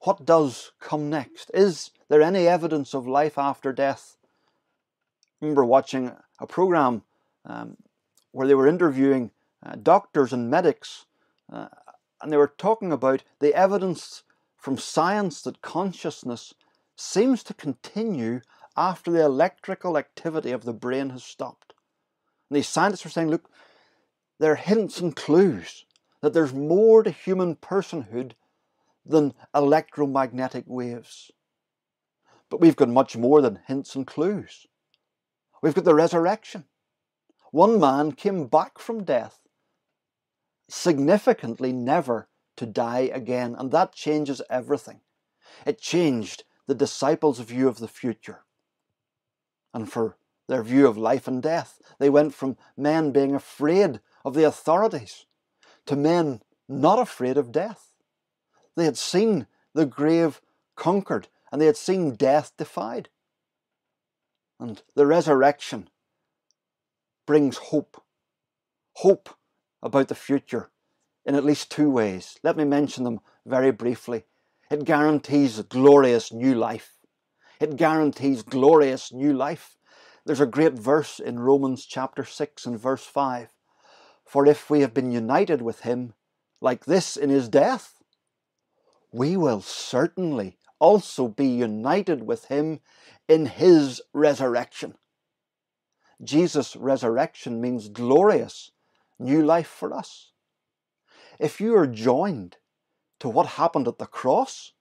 What 0.04 0.26
does 0.26 0.72
come 0.80 1.10
next? 1.10 1.52
Is 1.54 1.92
there 2.08 2.22
any 2.22 2.48
evidence 2.48 2.94
of 2.94 3.08
life 3.08 3.38
after 3.38 3.74
death? 3.74 4.18
I 5.42 5.46
remember 5.46 5.66
watching 5.66 6.12
a 6.40 6.48
program 6.48 7.04
um, 7.46 7.78
where 8.32 8.48
they 8.48 8.56
were 8.56 8.68
interviewing 8.68 9.32
uh, 9.64 9.76
doctors 9.82 10.32
and 10.32 10.50
medics, 10.50 11.06
uh, 11.52 11.68
and 12.22 12.32
they 12.32 12.38
were 12.38 12.54
talking 12.58 12.92
about 12.92 13.24
the 13.40 13.54
evidence 13.54 14.24
from 14.56 14.78
science 14.78 15.42
that 15.42 15.62
consciousness 15.62 16.54
seems 16.96 17.44
to 17.44 17.54
continue 17.54 18.42
after 18.78 19.12
the 19.12 19.24
electrical 19.24 19.98
activity 19.98 20.52
of 20.52 20.64
the 20.64 20.74
brain 20.74 21.10
has 21.10 21.24
stopped. 21.24 21.74
And 22.50 22.58
these 22.58 22.68
scientists 22.68 23.04
were 23.04 23.12
saying, 23.12 23.30
look, 23.30 23.50
there 24.40 24.52
are 24.54 24.56
hints 24.56 25.00
and 25.00 25.16
clues 25.16 25.86
that 26.22 26.34
there's 26.34 26.54
more 26.54 27.04
to 27.04 27.12
human 27.12 27.56
personhood 27.56 28.34
than 29.06 29.34
electromagnetic 29.56 30.64
waves. 30.68 31.32
But 32.50 32.62
we've 32.62 32.76
got 32.76 32.90
much 32.90 33.18
more 33.18 33.42
than 33.42 33.60
hints 33.68 33.96
and 33.96 34.06
clues. 34.06 34.68
We've 35.62 35.74
got 35.74 35.86
the 35.86 35.96
resurrection. 35.96 36.66
One 37.52 37.80
man 37.80 38.14
came 38.14 38.48
back 38.48 38.80
from 38.80 39.04
death, 39.04 39.40
significantly 40.70 41.74
never 41.74 42.30
to 42.58 42.66
die 42.66 43.10
again, 43.14 43.56
and 43.58 43.72
that 43.72 43.94
changes 43.94 44.42
everything. 44.50 45.02
It 45.66 45.80
changed 45.80 46.44
the 46.68 46.76
disciples' 46.76 47.40
view 47.40 47.68
of 47.68 47.80
the 47.80 47.88
future 47.88 48.44
and 49.74 49.92
for 49.92 50.18
their 50.48 50.64
view 50.64 50.88
of 50.88 50.98
life 50.98 51.28
and 51.28 51.42
death. 51.42 51.82
They 52.00 52.10
went 52.10 52.34
from 52.34 52.58
men 52.76 53.12
being 53.12 53.34
afraid 53.34 54.00
of 54.26 54.34
the 54.34 54.44
authorities 54.44 55.26
to 55.86 55.96
men 55.96 56.42
not 56.68 57.00
afraid 57.00 57.38
of 57.38 57.52
death. 57.52 57.94
They 58.76 58.86
had 58.86 58.98
seen 58.98 59.48
the 59.74 59.86
grave 59.86 60.42
conquered 60.76 61.28
and 61.52 61.62
they 61.62 61.66
had 61.66 61.78
seen 61.78 62.16
death 62.16 62.54
defied. 62.58 63.10
And 64.60 64.82
the 64.96 65.06
resurrection 65.06 65.90
brings 67.26 67.58
hope. 67.58 68.02
Hope 68.96 69.30
about 69.82 70.08
the 70.08 70.16
future 70.16 70.70
in 71.26 71.36
at 71.36 71.46
least 71.46 71.72
two 71.72 71.90
ways. 71.90 72.38
Let 72.44 72.58
me 72.58 72.64
mention 72.64 73.04
them 73.04 73.20
very 73.46 73.72
briefly. 73.72 74.26
It 74.72 74.86
guarantees 74.86 75.60
glorious 75.64 76.32
new 76.32 76.56
life. 76.56 76.94
It 77.60 77.76
guarantees 77.76 78.42
glorious 78.42 79.12
new 79.12 79.34
life. 79.34 79.76
There's 80.26 80.40
a 80.40 80.46
great 80.46 80.76
verse 80.76 81.20
in 81.20 81.42
Romans 81.42 81.86
chapter 81.86 82.24
6 82.24 82.66
and 82.66 82.80
verse 82.80 83.04
5. 83.04 83.50
For 84.24 84.46
if 84.46 84.70
we 84.70 84.80
have 84.80 84.94
been 84.94 85.12
united 85.12 85.62
with 85.62 85.82
him 85.82 86.14
like 86.62 86.86
this 86.86 87.18
in 87.18 87.30
his 87.30 87.50
death, 87.50 88.02
we 89.12 89.36
will 89.36 89.60
certainly 89.60 90.58
also 90.80 91.28
be 91.28 91.48
united 91.48 92.24
with 92.24 92.46
him 92.46 92.80
in 93.28 93.48
his 93.48 94.02
resurrection. 94.14 94.96
Jesus' 96.24 96.78
resurrection 96.78 97.60
means 97.60 97.90
glorious 97.90 98.72
new 99.20 99.44
life 99.44 99.68
for 99.68 99.94
us. 99.94 100.32
If 101.40 101.60
you 101.60 101.76
are 101.76 101.88
joined 101.88 102.56
to 103.22 103.30
what 103.30 103.46
happened 103.46 103.88
at 103.88 104.00
the 104.00 104.08
cross, 104.08 104.74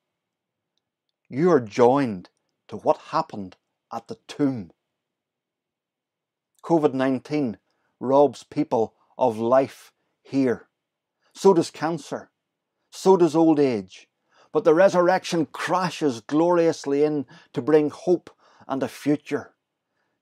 you 1.28 1.50
are 1.50 1.60
joined 1.60 2.30
to 2.68 2.78
what 2.78 2.96
happened 3.12 3.58
at 3.92 4.08
the 4.08 4.16
tomb. 4.26 4.70
COVID 6.64 6.94
19 6.94 7.58
robs 8.00 8.42
people 8.42 8.94
of 9.18 9.36
life 9.36 9.92
here. 10.22 10.68
So 11.34 11.52
does 11.52 11.70
cancer. 11.70 12.30
So 12.90 13.18
does 13.18 13.36
old 13.36 13.60
age. 13.60 14.08
But 14.52 14.64
the 14.64 14.72
resurrection 14.72 15.44
crashes 15.44 16.22
gloriously 16.22 17.04
in 17.04 17.26
to 17.52 17.60
bring 17.60 17.90
hope 17.90 18.30
and 18.66 18.82
a 18.82 18.88
future. 18.88 19.52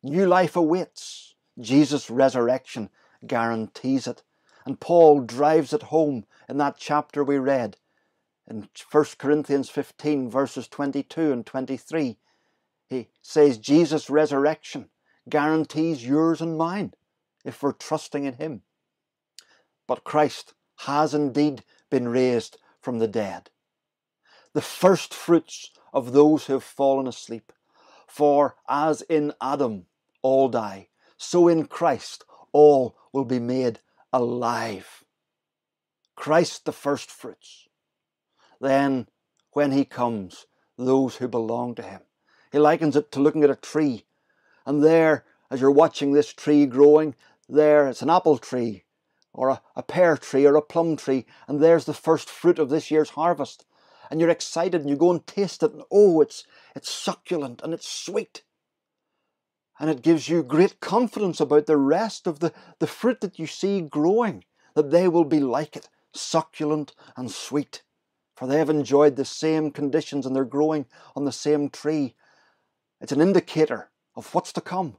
New 0.03 0.27
life 0.27 0.57
awaits. 0.57 1.37
Jesus' 1.61 2.11
resurrection 2.11 2.91
guarantees 3.25 4.09
it. 4.09 4.25
And 4.67 4.81
Paul 4.81 5.21
drives 5.21 5.73
it 5.73 5.85
home 5.85 6.27
in 6.49 6.59
that 6.59 6.79
chapter 6.79 7.23
we 7.23 7.39
read 7.39 7.77
in 8.49 8.69
1 8.91 9.05
Corinthians 9.19 9.69
15, 9.69 10.31
verses 10.31 10.69
22 10.69 11.33
and 11.33 11.45
23. 11.45 12.19
He 12.89 13.09
says 13.21 13.59
Jesus' 13.59 14.09
resurrection 14.09 14.89
guarantees 15.29 16.07
yours 16.07 16.41
and 16.41 16.57
mine 16.57 16.95
if 17.45 17.63
we're 17.63 17.73
trusting 17.73 18.25
in 18.25 18.35
Him. 18.35 18.63
But 19.87 20.05
Christ 20.05 20.55
has 20.87 21.13
indeed 21.13 21.65
been 21.91 22.09
raised 22.09 22.59
from 22.81 22.99
the 22.99 23.09
dead, 23.09 23.51
the 24.55 24.63
first 24.63 25.13
fruits 25.13 25.71
of 25.93 26.13
those 26.13 26.47
who 26.47 26.55
have 26.55 26.65
fallen 26.65 27.07
asleep. 27.07 27.53
For 28.07 28.57
as 28.69 29.03
in 29.03 29.35
Adam 29.43 29.87
all 30.23 30.49
die, 30.49 30.89
so 31.19 31.49
in 31.49 31.67
Christ 31.67 32.25
all 32.53 32.97
will 33.13 33.27
be 33.27 33.39
made 33.39 33.81
alive. 34.13 35.05
Christ 36.17 36.65
the 36.65 36.73
first 36.73 37.11
fruits. 37.11 37.68
Then, 38.61 39.09
when 39.53 39.73
he 39.73 39.85
comes, 39.85 40.47
those 40.77 41.17
who 41.17 41.29
belong 41.29 41.75
to 41.77 41.83
him. 41.83 42.01
He 42.53 42.59
likens 42.59 42.97
it 42.97 43.13
to 43.13 43.21
looking 43.21 43.45
at 43.45 43.51
a 43.51 43.57
tree, 43.57 44.07
and 44.65 44.83
there, 44.83 45.25
as 45.51 45.61
you're 45.61 45.71
watching 45.71 46.13
this 46.13 46.33
tree 46.33 46.67
growing, 46.67 47.15
there 47.49 47.89
it's 47.89 48.03
an 48.03 48.11
apple 48.11 48.39
tree, 48.39 48.85
or 49.33 49.49
a, 49.49 49.63
a 49.77 49.83
pear 49.83 50.17
tree 50.17 50.47
or 50.47 50.57
a 50.57 50.63
plum 50.63 50.97
tree, 50.97 51.27
and 51.47 51.61
there's 51.61 51.85
the 51.85 51.95
first 51.95 52.29
fruit 52.29 52.59
of 52.59 52.69
this 52.69 52.91
year's 52.91 53.11
harvest. 53.11 53.65
And 54.11 54.21
you're 54.21 54.31
excited 54.31 54.81
and 54.81 54.91
you 54.91 54.97
go 54.97 55.11
and 55.11 55.27
taste 55.27 55.63
it, 55.63 55.73
and 55.73 55.83
oh, 55.91 56.21
it's, 56.21 56.45
it's 56.75 56.91
succulent 56.91 57.61
and 57.63 57.75
it's 57.75 57.89
sweet. 57.89 58.43
And 59.79 59.91
it 59.91 60.03
gives 60.03 60.29
you 60.29 60.43
great 60.43 60.81
confidence 60.81 61.41
about 61.41 61.67
the 61.67 61.77
rest 61.77 62.27
of 62.27 62.41
the, 62.41 62.53
the 62.79 62.87
fruit 62.87 63.21
that 63.21 63.39
you 63.39 63.47
see 63.47 63.81
growing, 63.81 64.45
that 64.75 64.91
they 64.91 65.09
will 65.09 65.25
be 65.25 65.41
like 65.41 65.77
it, 65.77 65.89
succulent 66.13 66.95
and 67.17 67.31
sweet. 67.31 67.83
For 68.39 68.47
they 68.47 68.59
have 68.59 68.71
enjoyed 68.71 69.17
the 69.17 69.25
same 69.25 69.73
conditions 69.73 70.25
and 70.25 70.37
they're 70.37 70.45
growing 70.45 70.87
on 71.17 71.25
the 71.25 71.33
same 71.33 71.69
tree. 71.71 72.15
It's 73.01 73.11
an 73.11 73.21
indicator 73.21 73.91
of 74.15 74.33
what's 74.33 74.53
to 74.53 74.61
come. 74.61 74.99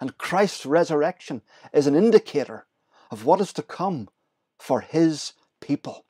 And 0.00 0.16
Christ's 0.18 0.64
resurrection 0.64 1.42
is 1.72 1.88
an 1.88 1.96
indicator 1.96 2.68
of 3.10 3.24
what 3.24 3.40
is 3.40 3.52
to 3.54 3.62
come 3.62 4.08
for 4.56 4.82
his 4.82 5.32
people. 5.60 6.04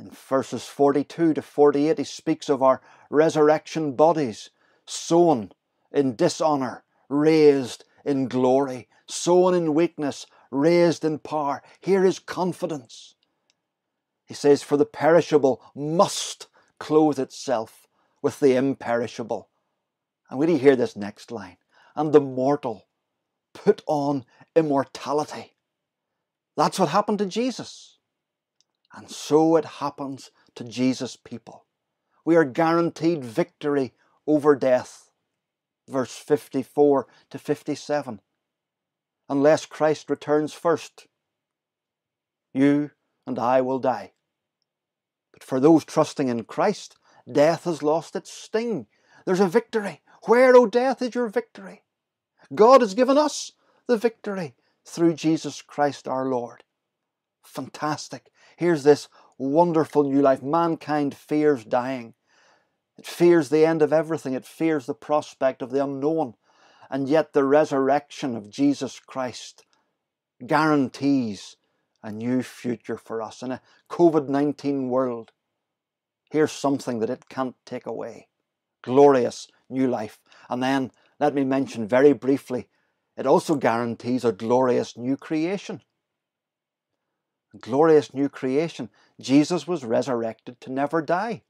In 0.00 0.10
verses 0.10 0.66
42 0.66 1.34
to 1.34 1.42
48, 1.42 1.98
he 1.98 2.02
speaks 2.02 2.48
of 2.48 2.60
our 2.60 2.80
resurrection 3.08 3.92
bodies, 3.92 4.50
sown 4.84 5.52
in 5.92 6.16
dishonor, 6.16 6.82
raised 7.08 7.84
in 8.04 8.26
glory, 8.26 8.88
sown 9.06 9.54
in 9.54 9.74
weakness, 9.74 10.26
raised 10.50 11.04
in 11.04 11.20
power. 11.20 11.62
Here 11.78 12.04
is 12.04 12.18
confidence. 12.18 13.14
He 14.28 14.34
says, 14.34 14.62
For 14.62 14.76
the 14.76 14.84
perishable 14.84 15.62
must 15.74 16.48
clothe 16.78 17.18
itself 17.18 17.88
with 18.20 18.40
the 18.40 18.54
imperishable. 18.54 19.48
And 20.28 20.38
we 20.38 20.46
do 20.46 20.56
hear 20.56 20.76
this 20.76 20.94
next 20.94 21.32
line? 21.32 21.56
And 21.96 22.12
the 22.12 22.20
mortal 22.20 22.86
put 23.54 23.82
on 23.86 24.26
immortality. 24.54 25.54
That's 26.56 26.78
what 26.78 26.90
happened 26.90 27.18
to 27.20 27.26
Jesus. 27.26 27.98
And 28.94 29.10
so 29.10 29.56
it 29.56 29.64
happens 29.64 30.30
to 30.56 30.64
Jesus' 30.64 31.16
people. 31.16 31.64
We 32.24 32.36
are 32.36 32.44
guaranteed 32.44 33.24
victory 33.24 33.94
over 34.26 34.54
death. 34.54 35.10
Verse 35.88 36.14
54 36.14 37.06
to 37.30 37.38
57. 37.38 38.20
Unless 39.30 39.66
Christ 39.66 40.10
returns 40.10 40.52
first, 40.52 41.06
you 42.52 42.90
and 43.26 43.38
I 43.38 43.62
will 43.62 43.78
die. 43.78 44.12
But 45.38 45.46
for 45.46 45.60
those 45.60 45.84
trusting 45.84 46.26
in 46.26 46.44
Christ, 46.44 46.96
death 47.30 47.62
has 47.62 47.80
lost 47.80 48.16
its 48.16 48.32
sting. 48.32 48.88
There's 49.24 49.38
a 49.38 49.46
victory. 49.46 50.00
Where, 50.24 50.56
O 50.56 50.66
death, 50.66 51.00
is 51.00 51.14
your 51.14 51.28
victory? 51.28 51.82
God 52.52 52.80
has 52.80 52.94
given 52.94 53.16
us 53.16 53.52
the 53.86 53.96
victory 53.96 54.56
through 54.84 55.14
Jesus 55.14 55.62
Christ 55.62 56.08
our 56.08 56.26
Lord. 56.26 56.64
Fantastic. 57.44 58.32
Here's 58.56 58.82
this 58.82 59.08
wonderful 59.38 60.02
new 60.02 60.20
life. 60.20 60.42
Mankind 60.42 61.14
fears 61.14 61.64
dying. 61.64 62.14
It 62.98 63.06
fears 63.06 63.48
the 63.48 63.64
end 63.64 63.80
of 63.80 63.92
everything. 63.92 64.34
It 64.34 64.44
fears 64.44 64.86
the 64.86 64.94
prospect 64.94 65.62
of 65.62 65.70
the 65.70 65.84
unknown. 65.84 66.34
And 66.90 67.08
yet 67.08 67.32
the 67.32 67.44
resurrection 67.44 68.34
of 68.34 68.50
Jesus 68.50 68.98
Christ 68.98 69.64
guarantees 70.44 71.57
a 72.02 72.12
new 72.12 72.42
future 72.42 72.96
for 72.96 73.22
us. 73.22 73.42
In 73.42 73.52
a 73.52 73.60
COVID 73.90 74.28
19 74.28 74.88
world, 74.88 75.32
here's 76.30 76.52
something 76.52 77.00
that 77.00 77.10
it 77.10 77.28
can't 77.28 77.56
take 77.64 77.86
away 77.86 78.28
glorious 78.82 79.48
new 79.68 79.88
life. 79.88 80.20
And 80.48 80.62
then 80.62 80.90
let 81.18 81.34
me 81.34 81.44
mention 81.44 81.86
very 81.86 82.12
briefly 82.12 82.68
it 83.16 83.26
also 83.26 83.56
guarantees 83.56 84.24
a 84.24 84.32
glorious 84.32 84.96
new 84.96 85.16
creation. 85.16 85.82
A 87.52 87.58
glorious 87.58 88.14
new 88.14 88.28
creation. 88.28 88.90
Jesus 89.20 89.66
was 89.66 89.84
resurrected 89.84 90.60
to 90.60 90.72
never 90.72 91.02
die. 91.02 91.42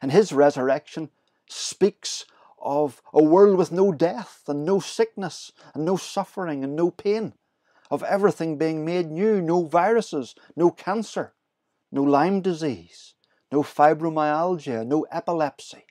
And 0.00 0.10
his 0.10 0.32
resurrection 0.32 1.10
speaks 1.48 2.24
of 2.58 3.02
a 3.12 3.22
world 3.22 3.58
with 3.58 3.70
no 3.70 3.92
death 3.92 4.42
and 4.48 4.64
no 4.64 4.80
sickness 4.80 5.52
and 5.74 5.84
no 5.84 5.96
suffering 5.96 6.64
and 6.64 6.74
no 6.74 6.90
pain, 6.90 7.34
of 7.90 8.02
everything 8.02 8.56
being 8.56 8.84
made 8.84 9.10
new, 9.10 9.40
no 9.40 9.64
viruses, 9.64 10.34
no 10.56 10.70
cancer, 10.70 11.34
no 11.92 12.02
Lyme 12.02 12.40
disease, 12.40 13.14
no 13.52 13.62
fibromyalgia, 13.62 14.86
no 14.86 15.06
epilepsy, 15.10 15.84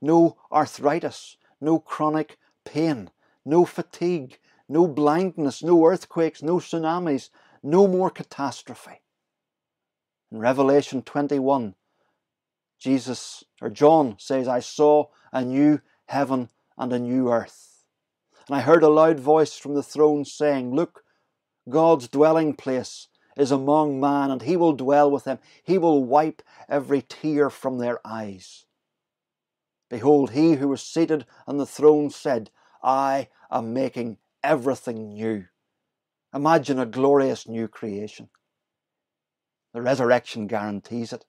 no 0.00 0.36
arthritis, 0.50 1.36
no 1.60 1.78
chronic 1.78 2.38
pain, 2.64 3.10
no 3.44 3.64
fatigue, 3.64 4.38
no 4.68 4.86
blindness, 4.86 5.62
no 5.62 5.84
earthquakes, 5.84 6.42
no 6.42 6.56
tsunamis, 6.56 7.30
no 7.62 7.86
more 7.86 8.10
catastrophe. 8.10 9.02
In 10.32 10.38
Revelation 10.38 11.02
21, 11.02 11.74
Jesus 12.78 13.44
or 13.60 13.68
John 13.68 14.16
says, 14.18 14.48
I 14.48 14.60
saw 14.60 15.08
a 15.32 15.44
new 15.44 15.80
heaven 16.06 16.48
and 16.78 16.92
a 16.92 16.98
new 16.98 17.30
earth. 17.30 17.84
And 18.48 18.56
I 18.56 18.60
heard 18.60 18.82
a 18.82 18.88
loud 18.88 19.20
voice 19.20 19.56
from 19.56 19.74
the 19.74 19.82
throne 19.82 20.24
saying, 20.24 20.74
Look, 20.74 20.99
God's 21.70 22.08
dwelling 22.08 22.54
place 22.54 23.08
is 23.36 23.50
among 23.50 24.00
man, 24.00 24.30
and 24.30 24.42
he 24.42 24.56
will 24.56 24.72
dwell 24.72 25.10
with 25.10 25.24
them. 25.24 25.38
He 25.62 25.78
will 25.78 26.04
wipe 26.04 26.42
every 26.68 27.02
tear 27.02 27.48
from 27.48 27.78
their 27.78 28.04
eyes. 28.04 28.66
Behold, 29.88 30.32
he 30.32 30.54
who 30.54 30.68
was 30.68 30.82
seated 30.82 31.26
on 31.46 31.56
the 31.56 31.66
throne 31.66 32.10
said, 32.10 32.50
I 32.82 33.28
am 33.50 33.72
making 33.72 34.18
everything 34.42 35.14
new. 35.14 35.46
Imagine 36.34 36.78
a 36.78 36.86
glorious 36.86 37.48
new 37.48 37.66
creation. 37.66 38.28
The 39.72 39.82
resurrection 39.82 40.46
guarantees 40.46 41.12
it. 41.12 41.24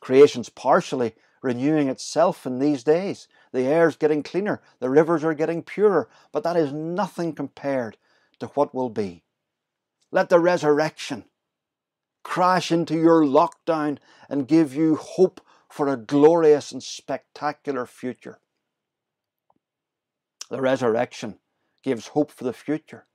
Creation's 0.00 0.48
partially 0.48 1.14
renewing 1.42 1.88
itself 1.88 2.46
in 2.46 2.58
these 2.58 2.82
days. 2.82 3.28
The 3.52 3.62
air's 3.62 3.96
getting 3.96 4.22
cleaner, 4.22 4.60
the 4.80 4.90
rivers 4.90 5.24
are 5.24 5.34
getting 5.34 5.62
purer, 5.62 6.08
but 6.32 6.42
that 6.44 6.56
is 6.56 6.72
nothing 6.72 7.34
compared 7.34 7.96
to 8.40 8.46
what 8.48 8.74
will 8.74 8.90
be. 8.90 9.24
Let 10.10 10.28
the 10.28 10.40
resurrection 10.40 11.24
crash 12.22 12.70
into 12.70 12.96
your 12.96 13.22
lockdown 13.22 13.98
and 14.28 14.48
give 14.48 14.74
you 14.74 14.96
hope 14.96 15.40
for 15.68 15.88
a 15.88 15.96
glorious 15.96 16.72
and 16.72 16.82
spectacular 16.82 17.86
future. 17.86 18.38
The 20.50 20.60
resurrection 20.60 21.38
gives 21.82 22.08
hope 22.08 22.30
for 22.30 22.44
the 22.44 22.52
future. 22.52 23.06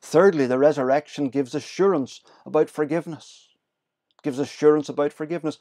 Thirdly, 0.00 0.46
the 0.46 0.58
resurrection 0.58 1.28
gives 1.28 1.54
assurance 1.54 2.20
about 2.44 2.68
forgiveness. 2.68 3.48
Gives 4.22 4.38
assurance 4.38 4.88
about 4.88 5.12
forgiveness. 5.12 5.58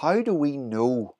How 0.00 0.22
do 0.22 0.34
we 0.34 0.56
know 0.56 1.16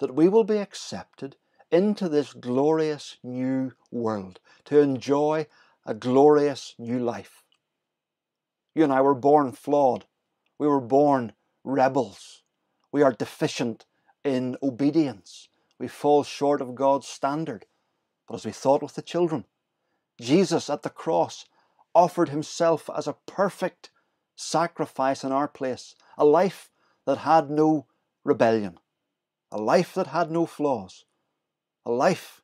that 0.00 0.14
we 0.14 0.28
will 0.28 0.44
be 0.44 0.58
accepted 0.58 1.36
into 1.70 2.08
this 2.08 2.32
glorious 2.32 3.16
new 3.22 3.72
world 3.90 4.40
to 4.64 4.80
enjoy 4.80 5.46
a 5.86 5.94
glorious 5.94 6.74
new 6.78 6.98
life? 6.98 7.44
You 8.74 8.84
and 8.84 8.92
I 8.92 9.00
were 9.00 9.14
born 9.14 9.52
flawed. 9.52 10.06
We 10.58 10.66
were 10.66 10.80
born 10.80 11.32
rebels. 11.64 12.42
We 12.92 13.02
are 13.02 13.12
deficient 13.12 13.86
in 14.24 14.56
obedience. 14.62 15.48
We 15.78 15.88
fall 15.88 16.22
short 16.22 16.60
of 16.60 16.74
God's 16.74 17.08
standard. 17.08 17.66
But 18.28 18.34
as 18.36 18.46
we 18.46 18.52
thought 18.52 18.82
with 18.82 18.94
the 18.94 19.02
children, 19.02 19.46
Jesus 20.20 20.68
at 20.68 20.82
the 20.82 20.90
cross 20.90 21.46
offered 21.94 22.28
himself 22.28 22.88
as 22.94 23.08
a 23.08 23.16
perfect 23.26 23.90
sacrifice 24.36 25.24
in 25.24 25.32
our 25.32 25.48
place, 25.48 25.94
a 26.16 26.24
life 26.24 26.70
that 27.06 27.18
had 27.18 27.50
no 27.50 27.86
rebellion, 28.24 28.78
a 29.50 29.58
life 29.58 29.94
that 29.94 30.08
had 30.08 30.30
no 30.30 30.46
flaws, 30.46 31.04
a 31.84 31.90
life 31.90 32.42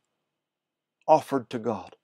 offered 1.06 1.48
to 1.50 1.58
God 1.58 1.96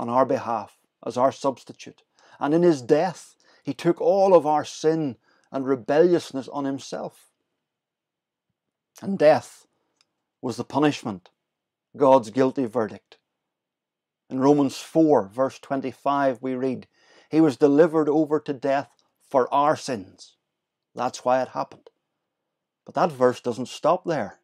on 0.00 0.08
our 0.08 0.24
behalf 0.24 0.78
as 1.06 1.18
our 1.18 1.30
substitute. 1.30 2.02
And 2.40 2.54
in 2.54 2.62
his 2.62 2.80
death, 2.80 3.36
he 3.62 3.74
took 3.74 4.00
all 4.00 4.34
of 4.34 4.46
our 4.46 4.64
sin 4.64 5.16
and 5.52 5.66
rebelliousness 5.66 6.48
on 6.48 6.64
himself. 6.64 7.28
And 9.02 9.18
death 9.18 9.66
was 10.40 10.56
the 10.56 10.64
punishment 10.64 11.28
God's 11.94 12.30
guilty 12.30 12.64
verdict. 12.64 13.18
In 14.30 14.40
Romans 14.40 14.78
4, 14.78 15.28
verse 15.28 15.58
25, 15.58 16.38
we 16.40 16.54
read, 16.54 16.86
He 17.28 17.42
was 17.42 17.58
delivered 17.58 18.08
over 18.08 18.40
to 18.40 18.52
death 18.54 18.88
for 19.28 19.52
our 19.52 19.76
sins. 19.76 20.36
That's 20.94 21.24
why 21.24 21.42
it 21.42 21.48
happened. 21.48 21.90
But 22.86 22.94
that 22.94 23.12
verse 23.12 23.40
doesn't 23.40 23.68
stop 23.68 24.04
there. 24.04 24.38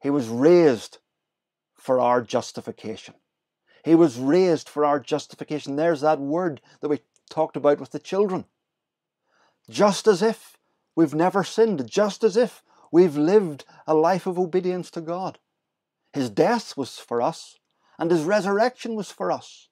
He 0.00 0.08
was 0.08 0.28
raised 0.28 0.98
for 1.74 2.00
our 2.00 2.22
justification. 2.22 3.14
He 3.84 3.94
was 3.94 4.18
raised 4.18 4.68
for 4.68 4.84
our 4.84 5.00
justification. 5.00 5.76
There's 5.76 6.00
that 6.02 6.20
word 6.20 6.60
that 6.80 6.88
we 6.88 7.00
talked 7.30 7.56
about 7.56 7.80
with 7.80 7.90
the 7.90 7.98
children. 7.98 8.44
Just 9.68 10.06
as 10.06 10.22
if 10.22 10.56
we've 10.94 11.14
never 11.14 11.44
sinned, 11.44 11.88
just 11.88 12.24
as 12.24 12.36
if 12.36 12.62
We've 12.90 13.16
lived 13.16 13.64
a 13.86 13.94
life 13.94 14.26
of 14.26 14.38
obedience 14.38 14.90
to 14.92 15.00
God. 15.00 15.38
His 16.12 16.28
death 16.28 16.76
was 16.76 16.98
for 16.98 17.22
us, 17.22 17.58
and 17.98 18.10
his 18.10 18.24
resurrection 18.24 18.96
was 18.96 19.10
for 19.10 19.30
us. 19.30 19.68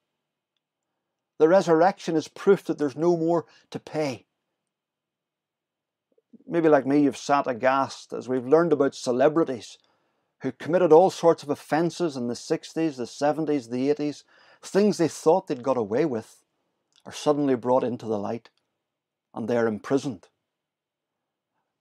The 1.39 1.49
resurrection 1.49 2.17
is 2.17 2.29
proof 2.29 2.65
that 2.65 2.79
there's 2.79 2.97
no 2.97 3.17
more 3.17 3.47
to 3.71 3.81
pay. 3.81 4.27
Maybe 6.47 6.69
like 6.69 6.87
me, 6.87 7.03
you've 7.03 7.17
sat 7.17 7.47
aghast 7.47 8.13
as 8.13 8.29
we've 8.29 8.47
learned 8.47 8.73
about 8.73 8.95
celebrities 8.95 9.79
who 10.43 10.53
committed 10.53 10.93
all 10.93 11.11
sorts 11.11 11.43
of 11.43 11.51
offences 11.51 12.17
in 12.17 12.29
the 12.29 12.35
60s, 12.35 12.97
the 12.97 13.05
70s, 13.05 13.71
the 13.71 13.93
80s, 13.93 14.23
things 14.63 14.99
they 14.99 15.09
thought 15.09 15.47
they'd 15.47 15.63
got 15.63 15.77
away 15.77 16.05
with, 16.05 16.43
are 17.05 17.13
suddenly 17.13 17.55
brought 17.55 17.85
into 17.85 18.07
the 18.07 18.19
light 18.19 18.51
and 19.35 19.49
they're 19.49 19.67
imprisoned. 19.67 20.29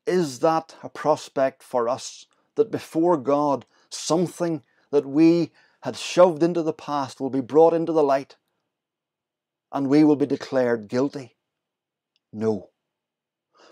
Is 0.05 0.39
that 0.39 0.75
a 0.83 0.89
prospect 0.89 1.61
for 1.61 1.89
us 1.89 2.25
that 2.55 2.71
before 2.71 3.17
God 3.17 3.65
something 3.89 4.63
that 4.91 5.05
we 5.05 5.51
had 5.81 5.95
shoved 5.95 6.43
into 6.43 6.63
the 6.63 6.73
past 6.73 7.19
will 7.19 7.29
be 7.29 7.41
brought 7.41 7.73
into 7.73 7.91
the 7.91 8.03
light 8.03 8.37
and 9.71 9.87
we 9.87 10.03
will 10.03 10.15
be 10.15 10.25
declared 10.25 10.87
guilty? 10.87 11.35
No. 12.31 12.69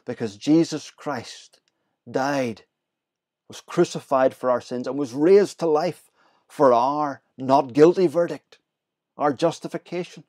Because 0.06 0.38
Jesus 0.38 0.92
Christ 0.92 1.62
died, 2.10 2.64
was 3.48 3.62
crucified 3.62 4.34
for 4.34 4.50
our 4.50 4.62
sins, 4.62 4.88
and 4.88 4.98
was 4.98 5.14
raised 5.14 5.60
to 5.60 5.68
life 5.68 6.10
for 6.48 6.74
our 6.74 7.22
not 7.38 7.74
guilty 7.74 8.08
verdict, 8.08 8.60
our 9.18 9.34
justification. 9.34 10.24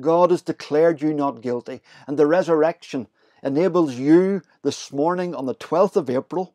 God 0.00 0.30
has 0.30 0.42
declared 0.42 1.02
you 1.02 1.14
not 1.14 1.40
guilty, 1.40 1.80
and 2.06 2.18
the 2.18 2.26
resurrection 2.26 3.08
enables 3.42 3.94
you 3.94 4.42
this 4.62 4.92
morning 4.92 5.34
on 5.34 5.46
the 5.46 5.54
12th 5.54 5.96
of 5.96 6.10
April 6.10 6.54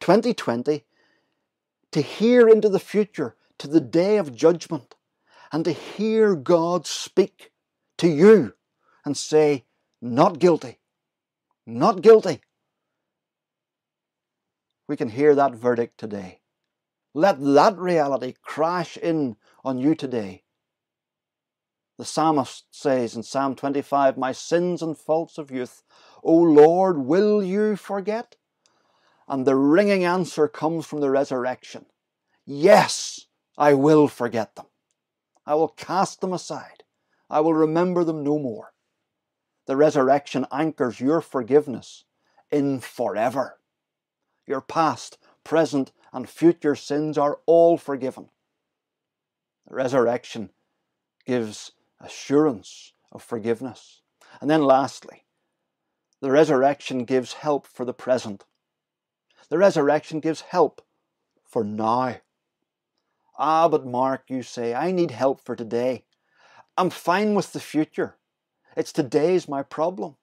2020 0.00 0.84
to 1.92 2.00
hear 2.00 2.48
into 2.48 2.68
the 2.68 2.80
future, 2.80 3.36
to 3.58 3.68
the 3.68 3.80
day 3.80 4.16
of 4.16 4.34
judgment, 4.34 4.96
and 5.52 5.64
to 5.64 5.72
hear 5.72 6.34
God 6.34 6.86
speak 6.86 7.52
to 7.98 8.08
you 8.08 8.54
and 9.04 9.16
say, 9.16 9.64
Not 10.00 10.38
guilty, 10.38 10.78
not 11.66 12.02
guilty. 12.02 12.40
We 14.90 14.96
can 14.96 15.10
hear 15.10 15.36
that 15.36 15.54
verdict 15.54 15.98
today. 15.98 16.40
Let 17.14 17.40
that 17.40 17.78
reality 17.78 18.34
crash 18.42 18.96
in 18.96 19.36
on 19.62 19.78
you 19.78 19.94
today. 19.94 20.42
The 21.96 22.04
psalmist 22.04 22.64
says 22.72 23.14
in 23.14 23.22
Psalm 23.22 23.54
25, 23.54 24.18
My 24.18 24.32
sins 24.32 24.82
and 24.82 24.98
faults 24.98 25.38
of 25.38 25.52
youth, 25.52 25.84
O 26.24 26.34
Lord, 26.34 26.98
will 26.98 27.40
you 27.40 27.76
forget? 27.76 28.34
And 29.28 29.46
the 29.46 29.54
ringing 29.54 30.02
answer 30.02 30.48
comes 30.48 30.86
from 30.86 30.98
the 30.98 31.10
resurrection 31.10 31.86
Yes, 32.44 33.26
I 33.56 33.74
will 33.74 34.08
forget 34.08 34.56
them. 34.56 34.66
I 35.46 35.54
will 35.54 35.68
cast 35.68 36.20
them 36.20 36.32
aside. 36.32 36.82
I 37.30 37.38
will 37.42 37.54
remember 37.54 38.02
them 38.02 38.24
no 38.24 38.40
more. 38.40 38.72
The 39.66 39.76
resurrection 39.76 40.48
anchors 40.50 40.98
your 40.98 41.20
forgiveness 41.20 42.02
in 42.50 42.80
forever. 42.80 43.59
Your 44.50 44.60
past, 44.60 45.16
present, 45.44 45.92
and 46.12 46.28
future 46.28 46.74
sins 46.74 47.16
are 47.16 47.38
all 47.46 47.78
forgiven. 47.78 48.30
The 49.68 49.76
resurrection 49.76 50.50
gives 51.24 51.70
assurance 52.00 52.92
of 53.12 53.22
forgiveness. 53.22 54.02
And 54.40 54.50
then, 54.50 54.64
lastly, 54.64 55.24
the 56.20 56.32
resurrection 56.32 57.04
gives 57.04 57.34
help 57.34 57.64
for 57.64 57.84
the 57.84 57.94
present. 57.94 58.44
The 59.50 59.56
resurrection 59.56 60.18
gives 60.18 60.40
help 60.40 60.82
for 61.44 61.62
now. 61.62 62.16
Ah, 63.38 63.68
but 63.68 63.86
Mark, 63.86 64.24
you 64.26 64.42
say, 64.42 64.74
I 64.74 64.90
need 64.90 65.12
help 65.12 65.40
for 65.40 65.54
today. 65.54 66.06
I'm 66.76 66.90
fine 66.90 67.34
with 67.34 67.52
the 67.52 67.60
future. 67.60 68.16
It's 68.76 68.92
today's 68.92 69.46
my 69.46 69.62
problem. 69.62 70.16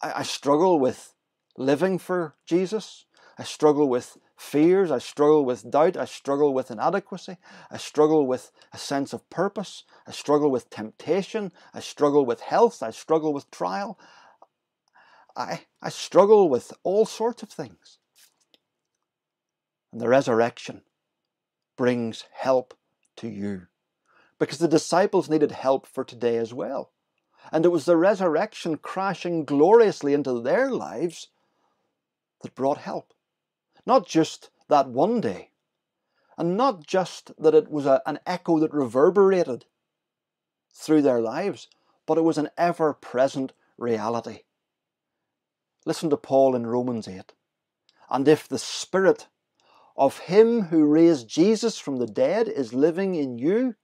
I, 0.00 0.20
I 0.20 0.22
struggle 0.22 0.78
with 0.78 1.14
living 1.56 1.98
for 1.98 2.36
Jesus. 2.46 3.06
I 3.38 3.42
struggle 3.42 3.88
with 3.88 4.16
fears. 4.36 4.90
I 4.90 4.98
struggle 4.98 5.44
with 5.44 5.70
doubt. 5.70 5.96
I 5.96 6.04
struggle 6.04 6.54
with 6.54 6.70
inadequacy. 6.70 7.36
I 7.70 7.76
struggle 7.78 8.26
with 8.26 8.52
a 8.72 8.78
sense 8.78 9.12
of 9.12 9.28
purpose. 9.30 9.84
I 10.06 10.12
struggle 10.12 10.50
with 10.50 10.70
temptation. 10.70 11.52
I 11.72 11.80
struggle 11.80 12.24
with 12.24 12.40
health. 12.40 12.82
I 12.82 12.90
struggle 12.90 13.32
with 13.32 13.50
trial. 13.50 13.98
I, 15.36 15.62
I 15.82 15.88
struggle 15.88 16.48
with 16.48 16.72
all 16.84 17.06
sorts 17.06 17.42
of 17.42 17.50
things. 17.50 17.98
And 19.92 20.00
the 20.00 20.08
resurrection 20.08 20.82
brings 21.76 22.24
help 22.32 22.74
to 23.16 23.28
you. 23.28 23.66
Because 24.38 24.58
the 24.58 24.68
disciples 24.68 25.30
needed 25.30 25.52
help 25.52 25.86
for 25.86 26.04
today 26.04 26.36
as 26.36 26.52
well. 26.52 26.92
And 27.52 27.64
it 27.64 27.68
was 27.68 27.84
the 27.84 27.96
resurrection 27.96 28.76
crashing 28.78 29.44
gloriously 29.44 30.14
into 30.14 30.40
their 30.40 30.70
lives 30.70 31.28
that 32.42 32.54
brought 32.54 32.78
help. 32.78 33.13
Not 33.86 34.06
just 34.06 34.50
that 34.68 34.88
one 34.88 35.20
day, 35.20 35.50
and 36.36 36.56
not 36.56 36.86
just 36.86 37.32
that 37.38 37.54
it 37.54 37.70
was 37.70 37.86
a, 37.86 38.02
an 38.06 38.18
echo 38.26 38.58
that 38.58 38.72
reverberated 38.72 39.66
through 40.72 41.02
their 41.02 41.20
lives, 41.20 41.68
but 42.06 42.18
it 42.18 42.22
was 42.22 42.38
an 42.38 42.50
ever 42.56 42.92
present 42.92 43.52
reality. 43.78 44.40
Listen 45.86 46.10
to 46.10 46.16
Paul 46.16 46.56
in 46.56 46.66
Romans 46.66 47.06
8. 47.06 47.32
And 48.10 48.26
if 48.26 48.48
the 48.48 48.58
Spirit 48.58 49.28
of 49.96 50.18
Him 50.18 50.62
who 50.62 50.84
raised 50.84 51.28
Jesus 51.28 51.78
from 51.78 51.98
the 51.98 52.06
dead 52.06 52.48
is 52.48 52.72
living 52.72 53.14
in 53.14 53.38
you, 53.38 53.76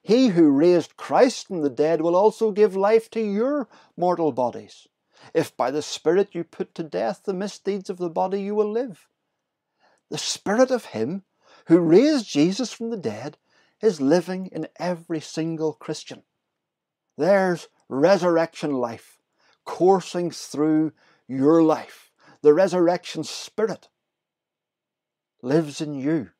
He 0.00 0.28
who 0.28 0.50
raised 0.50 0.96
Christ 0.96 1.48
from 1.48 1.62
the 1.62 1.70
dead 1.70 2.00
will 2.00 2.16
also 2.16 2.52
give 2.52 2.76
life 2.76 3.10
to 3.10 3.20
your 3.20 3.68
mortal 3.96 4.32
bodies. 4.32 4.86
If 5.34 5.56
by 5.56 5.70
the 5.70 5.82
Spirit 5.82 6.34
you 6.34 6.44
put 6.44 6.74
to 6.76 6.82
death 6.82 7.22
the 7.24 7.34
misdeeds 7.34 7.90
of 7.90 7.98
the 7.98 8.10
body, 8.10 8.40
you 8.40 8.54
will 8.54 8.70
live. 8.70 9.08
The 10.10 10.18
Spirit 10.18 10.70
of 10.70 10.86
Him 10.86 11.24
who 11.66 11.78
raised 11.80 12.28
Jesus 12.28 12.72
from 12.72 12.90
the 12.90 12.96
dead 12.96 13.38
is 13.82 14.00
living 14.00 14.46
in 14.46 14.68
every 14.78 15.20
single 15.20 15.72
Christian. 15.72 16.22
There's 17.16 17.68
resurrection 17.88 18.72
life 18.72 19.18
coursing 19.64 20.30
through 20.30 20.92
your 21.26 21.62
life. 21.62 22.10
The 22.42 22.54
resurrection 22.54 23.24
spirit 23.24 23.88
lives 25.42 25.80
in 25.80 25.94
you 25.94 26.30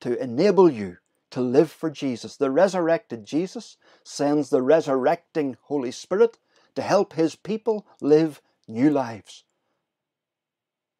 to 0.00 0.20
enable 0.20 0.70
you 0.70 0.98
to 1.30 1.40
live 1.40 1.70
for 1.70 1.90
Jesus. 1.90 2.36
The 2.36 2.50
resurrected 2.50 3.24
Jesus 3.24 3.76
sends 4.02 4.50
the 4.50 4.62
resurrecting 4.62 5.56
Holy 5.62 5.90
Spirit 5.90 6.38
to 6.74 6.82
help 6.82 7.14
his 7.14 7.36
people 7.36 7.86
live 8.00 8.40
new 8.66 8.90
lives. 8.90 9.44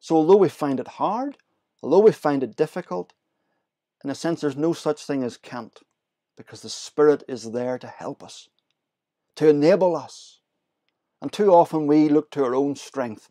So, 0.00 0.16
although 0.16 0.36
we 0.36 0.48
find 0.48 0.80
it 0.80 0.88
hard, 0.88 1.38
although 1.84 2.00
we 2.00 2.12
find 2.12 2.42
it 2.42 2.56
difficult, 2.56 3.12
in 4.02 4.08
a 4.08 4.14
sense, 4.14 4.40
there's 4.40 4.56
no 4.56 4.72
such 4.72 5.04
thing 5.04 5.22
as 5.22 5.36
can't, 5.36 5.80
because 6.34 6.62
the 6.62 6.70
Spirit 6.70 7.22
is 7.28 7.52
there 7.52 7.78
to 7.78 7.86
help 7.86 8.22
us, 8.22 8.48
to 9.36 9.48
enable 9.48 9.94
us, 9.94 10.40
and 11.20 11.30
too 11.30 11.52
often 11.52 11.86
we 11.86 12.08
look 12.08 12.30
to 12.30 12.42
our 12.42 12.54
own 12.54 12.74
strength 12.74 13.28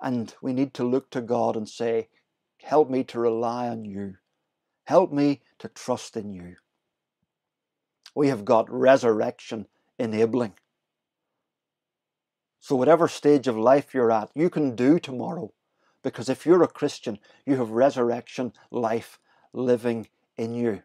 and 0.00 0.34
we 0.40 0.52
need 0.52 0.72
to 0.74 0.84
look 0.84 1.10
to 1.10 1.20
God 1.20 1.56
and 1.56 1.68
say, 1.68 2.08
Help 2.62 2.88
me 2.88 3.04
to 3.04 3.18
rely 3.18 3.68
on 3.68 3.84
you. 3.84 4.14
Help 4.84 5.12
me 5.12 5.42
to 5.58 5.68
trust 5.68 6.16
in 6.16 6.32
you. 6.32 6.56
We 8.14 8.28
have 8.28 8.44
got 8.44 8.70
resurrection 8.70 9.66
enabling. 9.98 10.54
So, 12.60 12.74
whatever 12.76 13.08
stage 13.08 13.46
of 13.46 13.56
life 13.56 13.94
you're 13.94 14.10
at, 14.10 14.30
you 14.34 14.50
can 14.50 14.74
do 14.74 14.98
tomorrow. 14.98 15.52
Because 16.06 16.28
if 16.28 16.46
you're 16.46 16.62
a 16.62 16.68
Christian, 16.68 17.18
you 17.44 17.56
have 17.56 17.70
resurrection 17.70 18.52
life 18.70 19.18
living 19.52 20.06
in 20.36 20.54
you. 20.54 20.82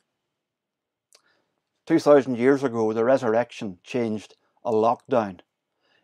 2,000 1.85 2.37
years 2.37 2.63
ago, 2.63 2.91
the 2.91 3.05
resurrection 3.05 3.77
changed 3.83 4.33
a 4.65 4.71
lockdown 4.71 5.41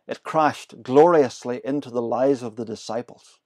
it 0.08 0.22
crashed 0.22 0.82
gloriously 0.82 1.60
into 1.62 1.90
the 1.90 2.00
lives 2.00 2.42
of 2.42 2.56
the 2.56 2.64
disciples. 2.64 3.40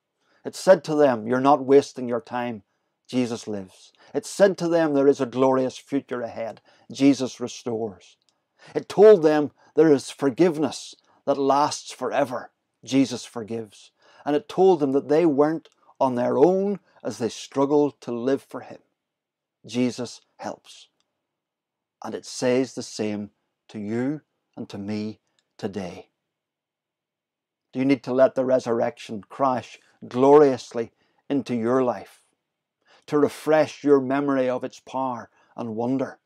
It 0.44 0.54
said 0.54 0.84
to 0.84 0.94
them, 0.94 1.26
You're 1.26 1.40
not 1.40 1.64
wasting 1.64 2.08
your 2.08 2.20
time. 2.20 2.62
Jesus 3.08 3.48
lives. 3.48 3.92
It 4.14 4.24
said 4.24 4.56
to 4.58 4.68
them, 4.68 4.94
There 4.94 5.08
is 5.08 5.20
a 5.20 5.26
glorious 5.26 5.76
future 5.76 6.22
ahead. 6.22 6.60
Jesus 6.90 7.40
restores. 7.40 8.16
It 8.76 8.88
told 8.88 9.24
them, 9.24 9.50
There 9.74 9.92
is 9.92 10.10
forgiveness 10.10 10.94
that 11.26 11.36
lasts 11.36 11.90
forever. 11.90 12.52
Jesus 12.84 13.24
forgives. 13.24 13.90
And 14.24 14.36
it 14.36 14.48
told 14.48 14.80
them 14.80 14.92
that 14.92 15.08
they 15.08 15.26
weren't 15.26 15.68
on 16.00 16.14
their 16.14 16.38
own 16.38 16.80
as 17.02 17.18
they 17.18 17.28
struggled 17.28 18.00
to 18.02 18.12
live 18.12 18.42
for 18.42 18.60
Him. 18.60 18.78
Jesus 19.66 20.20
helps. 20.36 20.88
And 22.04 22.14
it 22.14 22.26
says 22.26 22.74
the 22.74 22.82
same 22.82 23.30
to 23.68 23.78
you 23.78 24.22
and 24.56 24.68
to 24.68 24.78
me 24.78 25.20
today. 25.56 26.08
Do 27.72 27.78
you 27.78 27.84
need 27.84 28.02
to 28.04 28.12
let 28.12 28.34
the 28.34 28.44
resurrection 28.44 29.24
crash 29.28 29.78
gloriously 30.06 30.92
into 31.30 31.54
your 31.54 31.82
life 31.82 32.22
to 33.06 33.18
refresh 33.18 33.82
your 33.82 34.00
memory 34.00 34.48
of 34.48 34.64
its 34.64 34.80
power 34.80 35.30
and 35.56 35.76
wonder? 35.76 36.18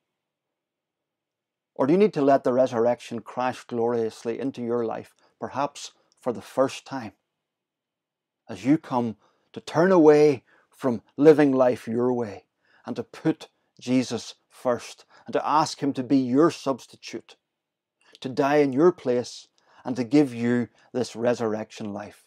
Or 1.74 1.86
do 1.86 1.92
you 1.92 1.98
need 1.98 2.14
to 2.14 2.22
let 2.22 2.42
the 2.42 2.52
resurrection 2.52 3.20
crash 3.20 3.64
gloriously 3.64 4.40
into 4.40 4.62
your 4.62 4.84
life, 4.84 5.14
perhaps 5.38 5.92
for 6.20 6.32
the 6.32 6.42
first 6.42 6.86
time, 6.86 7.12
as 8.48 8.64
you 8.64 8.78
come 8.78 9.16
to 9.52 9.60
turn 9.60 9.92
away 9.92 10.44
from 10.70 11.02
living 11.16 11.52
life 11.52 11.88
your 11.88 12.12
way 12.12 12.44
and 12.84 12.96
to 12.96 13.02
put 13.02 13.48
Jesus 13.80 14.34
first 14.48 15.04
and 15.26 15.32
to 15.32 15.46
ask 15.46 15.82
Him 15.82 15.92
to 15.94 16.02
be 16.02 16.18
your 16.18 16.50
substitute, 16.50 17.36
to 18.20 18.28
die 18.28 18.56
in 18.56 18.72
your 18.72 18.92
place 18.92 19.48
and 19.84 19.96
to 19.96 20.04
give 20.04 20.34
you 20.34 20.68
this 20.92 21.16
resurrection 21.16 21.92
life. 21.92 22.24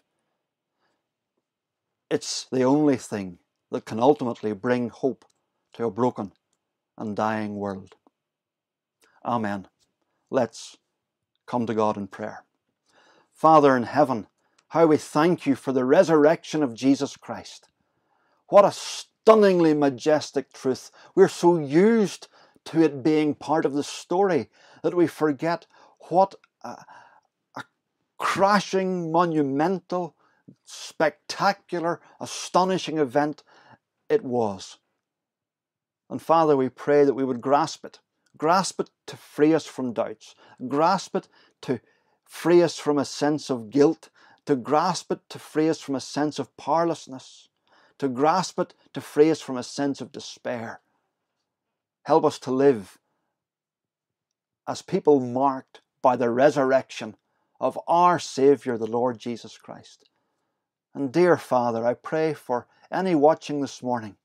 It's 2.10 2.46
the 2.52 2.64
only 2.64 2.98
thing 2.98 3.40
that 3.72 3.86
can 3.86 4.00
ultimately 4.00 4.54
bring 4.54 4.90
hope 4.90 5.26
to 5.74 5.86
a 5.86 5.92
broken 5.92 6.32
and 6.98 7.16
dying 7.16 7.56
world. 7.56 7.96
Amen. 9.24 9.68
Let's 10.30 10.78
come 11.46 11.66
to 11.68 11.74
God 11.74 11.98
in 11.98 12.08
prayer. 12.08 12.44
Father 13.34 13.78
in 13.78 13.84
heaven, 13.84 14.28
how 14.70 14.86
we 14.86 14.98
thank 14.98 15.46
you 15.46 15.56
for 15.56 15.72
the 15.72 15.86
resurrection 15.86 16.64
of 16.64 16.74
Jesus 16.74 17.18
Christ. 17.18 17.68
What 18.48 18.66
a 18.66 18.72
stunningly 18.72 19.74
majestic 19.74 20.54
truth. 20.54 20.92
We're 21.16 21.28
so 21.28 21.58
used 21.58 22.28
to 22.66 22.82
it 22.82 23.04
being 23.04 23.36
part 23.36 23.66
of 23.66 23.74
the 23.74 23.84
story 23.84 24.50
that 24.84 24.96
we 24.96 25.08
forget 25.08 25.66
what 26.10 26.36
a, 26.64 26.78
a 27.56 27.64
crashing, 28.18 29.12
monumental, 29.12 30.16
spectacular, 30.66 32.00
astonishing 32.20 32.98
event 32.98 33.44
it 34.10 34.24
was. 34.24 34.78
And 36.10 36.22
Father, 36.22 36.58
we 36.58 36.70
pray 36.70 37.04
that 37.06 37.14
we 37.14 37.24
would 37.24 37.42
grasp 37.42 37.86
it, 37.86 38.00
grasp 38.38 38.80
it 38.80 38.90
to 39.08 39.18
free 39.18 39.54
us 39.54 39.66
from 39.66 39.94
doubts, 39.94 40.36
grasp 40.68 41.16
it 41.16 41.28
to 41.62 41.80
free 42.26 42.62
us 42.62 42.78
from 42.78 42.98
a 42.98 43.06
sense 43.06 43.50
of 43.50 43.70
guilt, 43.70 44.10
to 44.50 44.56
grasp 44.56 45.12
it 45.12 45.20
to 45.30 45.38
free 45.38 45.70
us 45.70 45.80
from 45.80 45.94
a 45.94 46.02
sense 46.02 46.40
of 46.40 46.58
powerlessness, 46.58 47.50
to 48.00 48.08
grasp 48.08 48.58
it 48.58 48.74
to 48.92 49.00
free 49.00 49.30
us 49.30 49.40
from 49.40 49.58
a 49.58 49.62
sense 49.62 50.02
of 50.02 50.12
despair. 50.12 50.82
Help 52.06 52.26
us 52.26 52.40
to 52.40 52.50
live 52.50 52.98
as 54.68 54.82
people 54.82 55.20
marked 55.20 55.82
by 56.02 56.16
the 56.16 56.32
resurrection 56.32 57.16
of 57.60 57.78
our 57.88 58.18
Saviour, 58.18 58.76
the 58.76 58.88
Lord 58.88 59.20
Jesus 59.20 59.56
Christ. 59.56 60.10
And 60.96 61.12
dear 61.12 61.38
Father, 61.38 61.86
I 61.86 61.94
pray 61.94 62.34
for 62.34 62.66
any 62.92 63.14
watching 63.14 63.62
this 63.62 63.84
morning 63.84 64.16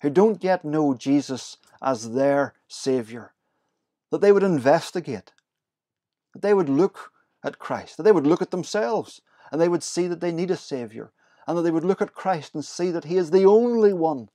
who 0.00 0.10
don't 0.10 0.42
yet 0.42 0.64
know 0.64 0.92
Jesus 0.92 1.58
as 1.80 2.14
their 2.14 2.54
Saviour, 2.66 3.32
that 4.10 4.20
they 4.20 4.32
would 4.32 4.42
investigate, 4.42 5.30
that 6.32 6.42
they 6.42 6.52
would 6.52 6.68
look 6.68 7.12
at 7.44 7.60
Christ, 7.60 7.96
that 7.96 8.02
they 8.02 8.10
would 8.10 8.26
look 8.26 8.42
at 8.42 8.50
themselves, 8.50 9.20
and 9.52 9.60
they 9.60 9.68
would 9.68 9.82
see 9.82 10.06
that 10.08 10.20
they 10.20 10.32
need 10.32 10.50
a 10.50 10.56
Saviour, 10.56 11.12
and 11.46 11.56
that 11.56 11.62
they 11.62 11.70
would 11.70 11.84
look 11.84 12.00
at 12.00 12.14
Christ 12.14 12.54
and 12.54 12.64
see 12.64 12.90
that 12.90 13.04
He 13.04 13.18
is 13.18 13.30
the 13.30 13.44
only 13.44 13.92
one 13.92 14.30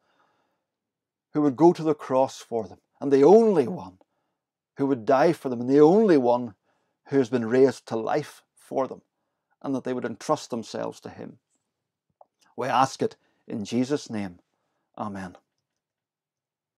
who 1.33 1.41
would 1.41 1.55
go 1.55 1.73
to 1.73 1.83
the 1.83 1.95
cross 1.95 2.39
for 2.39 2.67
them, 2.67 2.77
and 3.01 3.11
the 3.11 3.23
only 3.23 3.67
one 3.67 3.97
who 4.77 4.85
would 4.85 5.05
die 5.05 5.33
for 5.33 5.49
them, 5.49 5.59
and 5.59 5.69
the 5.69 5.81
only 5.81 6.17
one 6.17 6.53
who 7.07 7.17
has 7.17 7.29
been 7.29 7.45
raised 7.45 7.87
to 7.87 7.95
life 7.95 8.43
for 8.55 8.87
them, 8.87 9.01
and 9.63 9.73
that 9.73 9.83
they 9.83 9.93
would 9.93 10.05
entrust 10.05 10.51
themselves 10.51 10.99
to 10.99 11.09
Him. 11.09 11.39
We 12.55 12.67
ask 12.67 13.01
it 13.01 13.15
in 13.47 13.65
Jesus' 13.65 14.09
name. 14.09 14.39
Amen. 14.97 15.35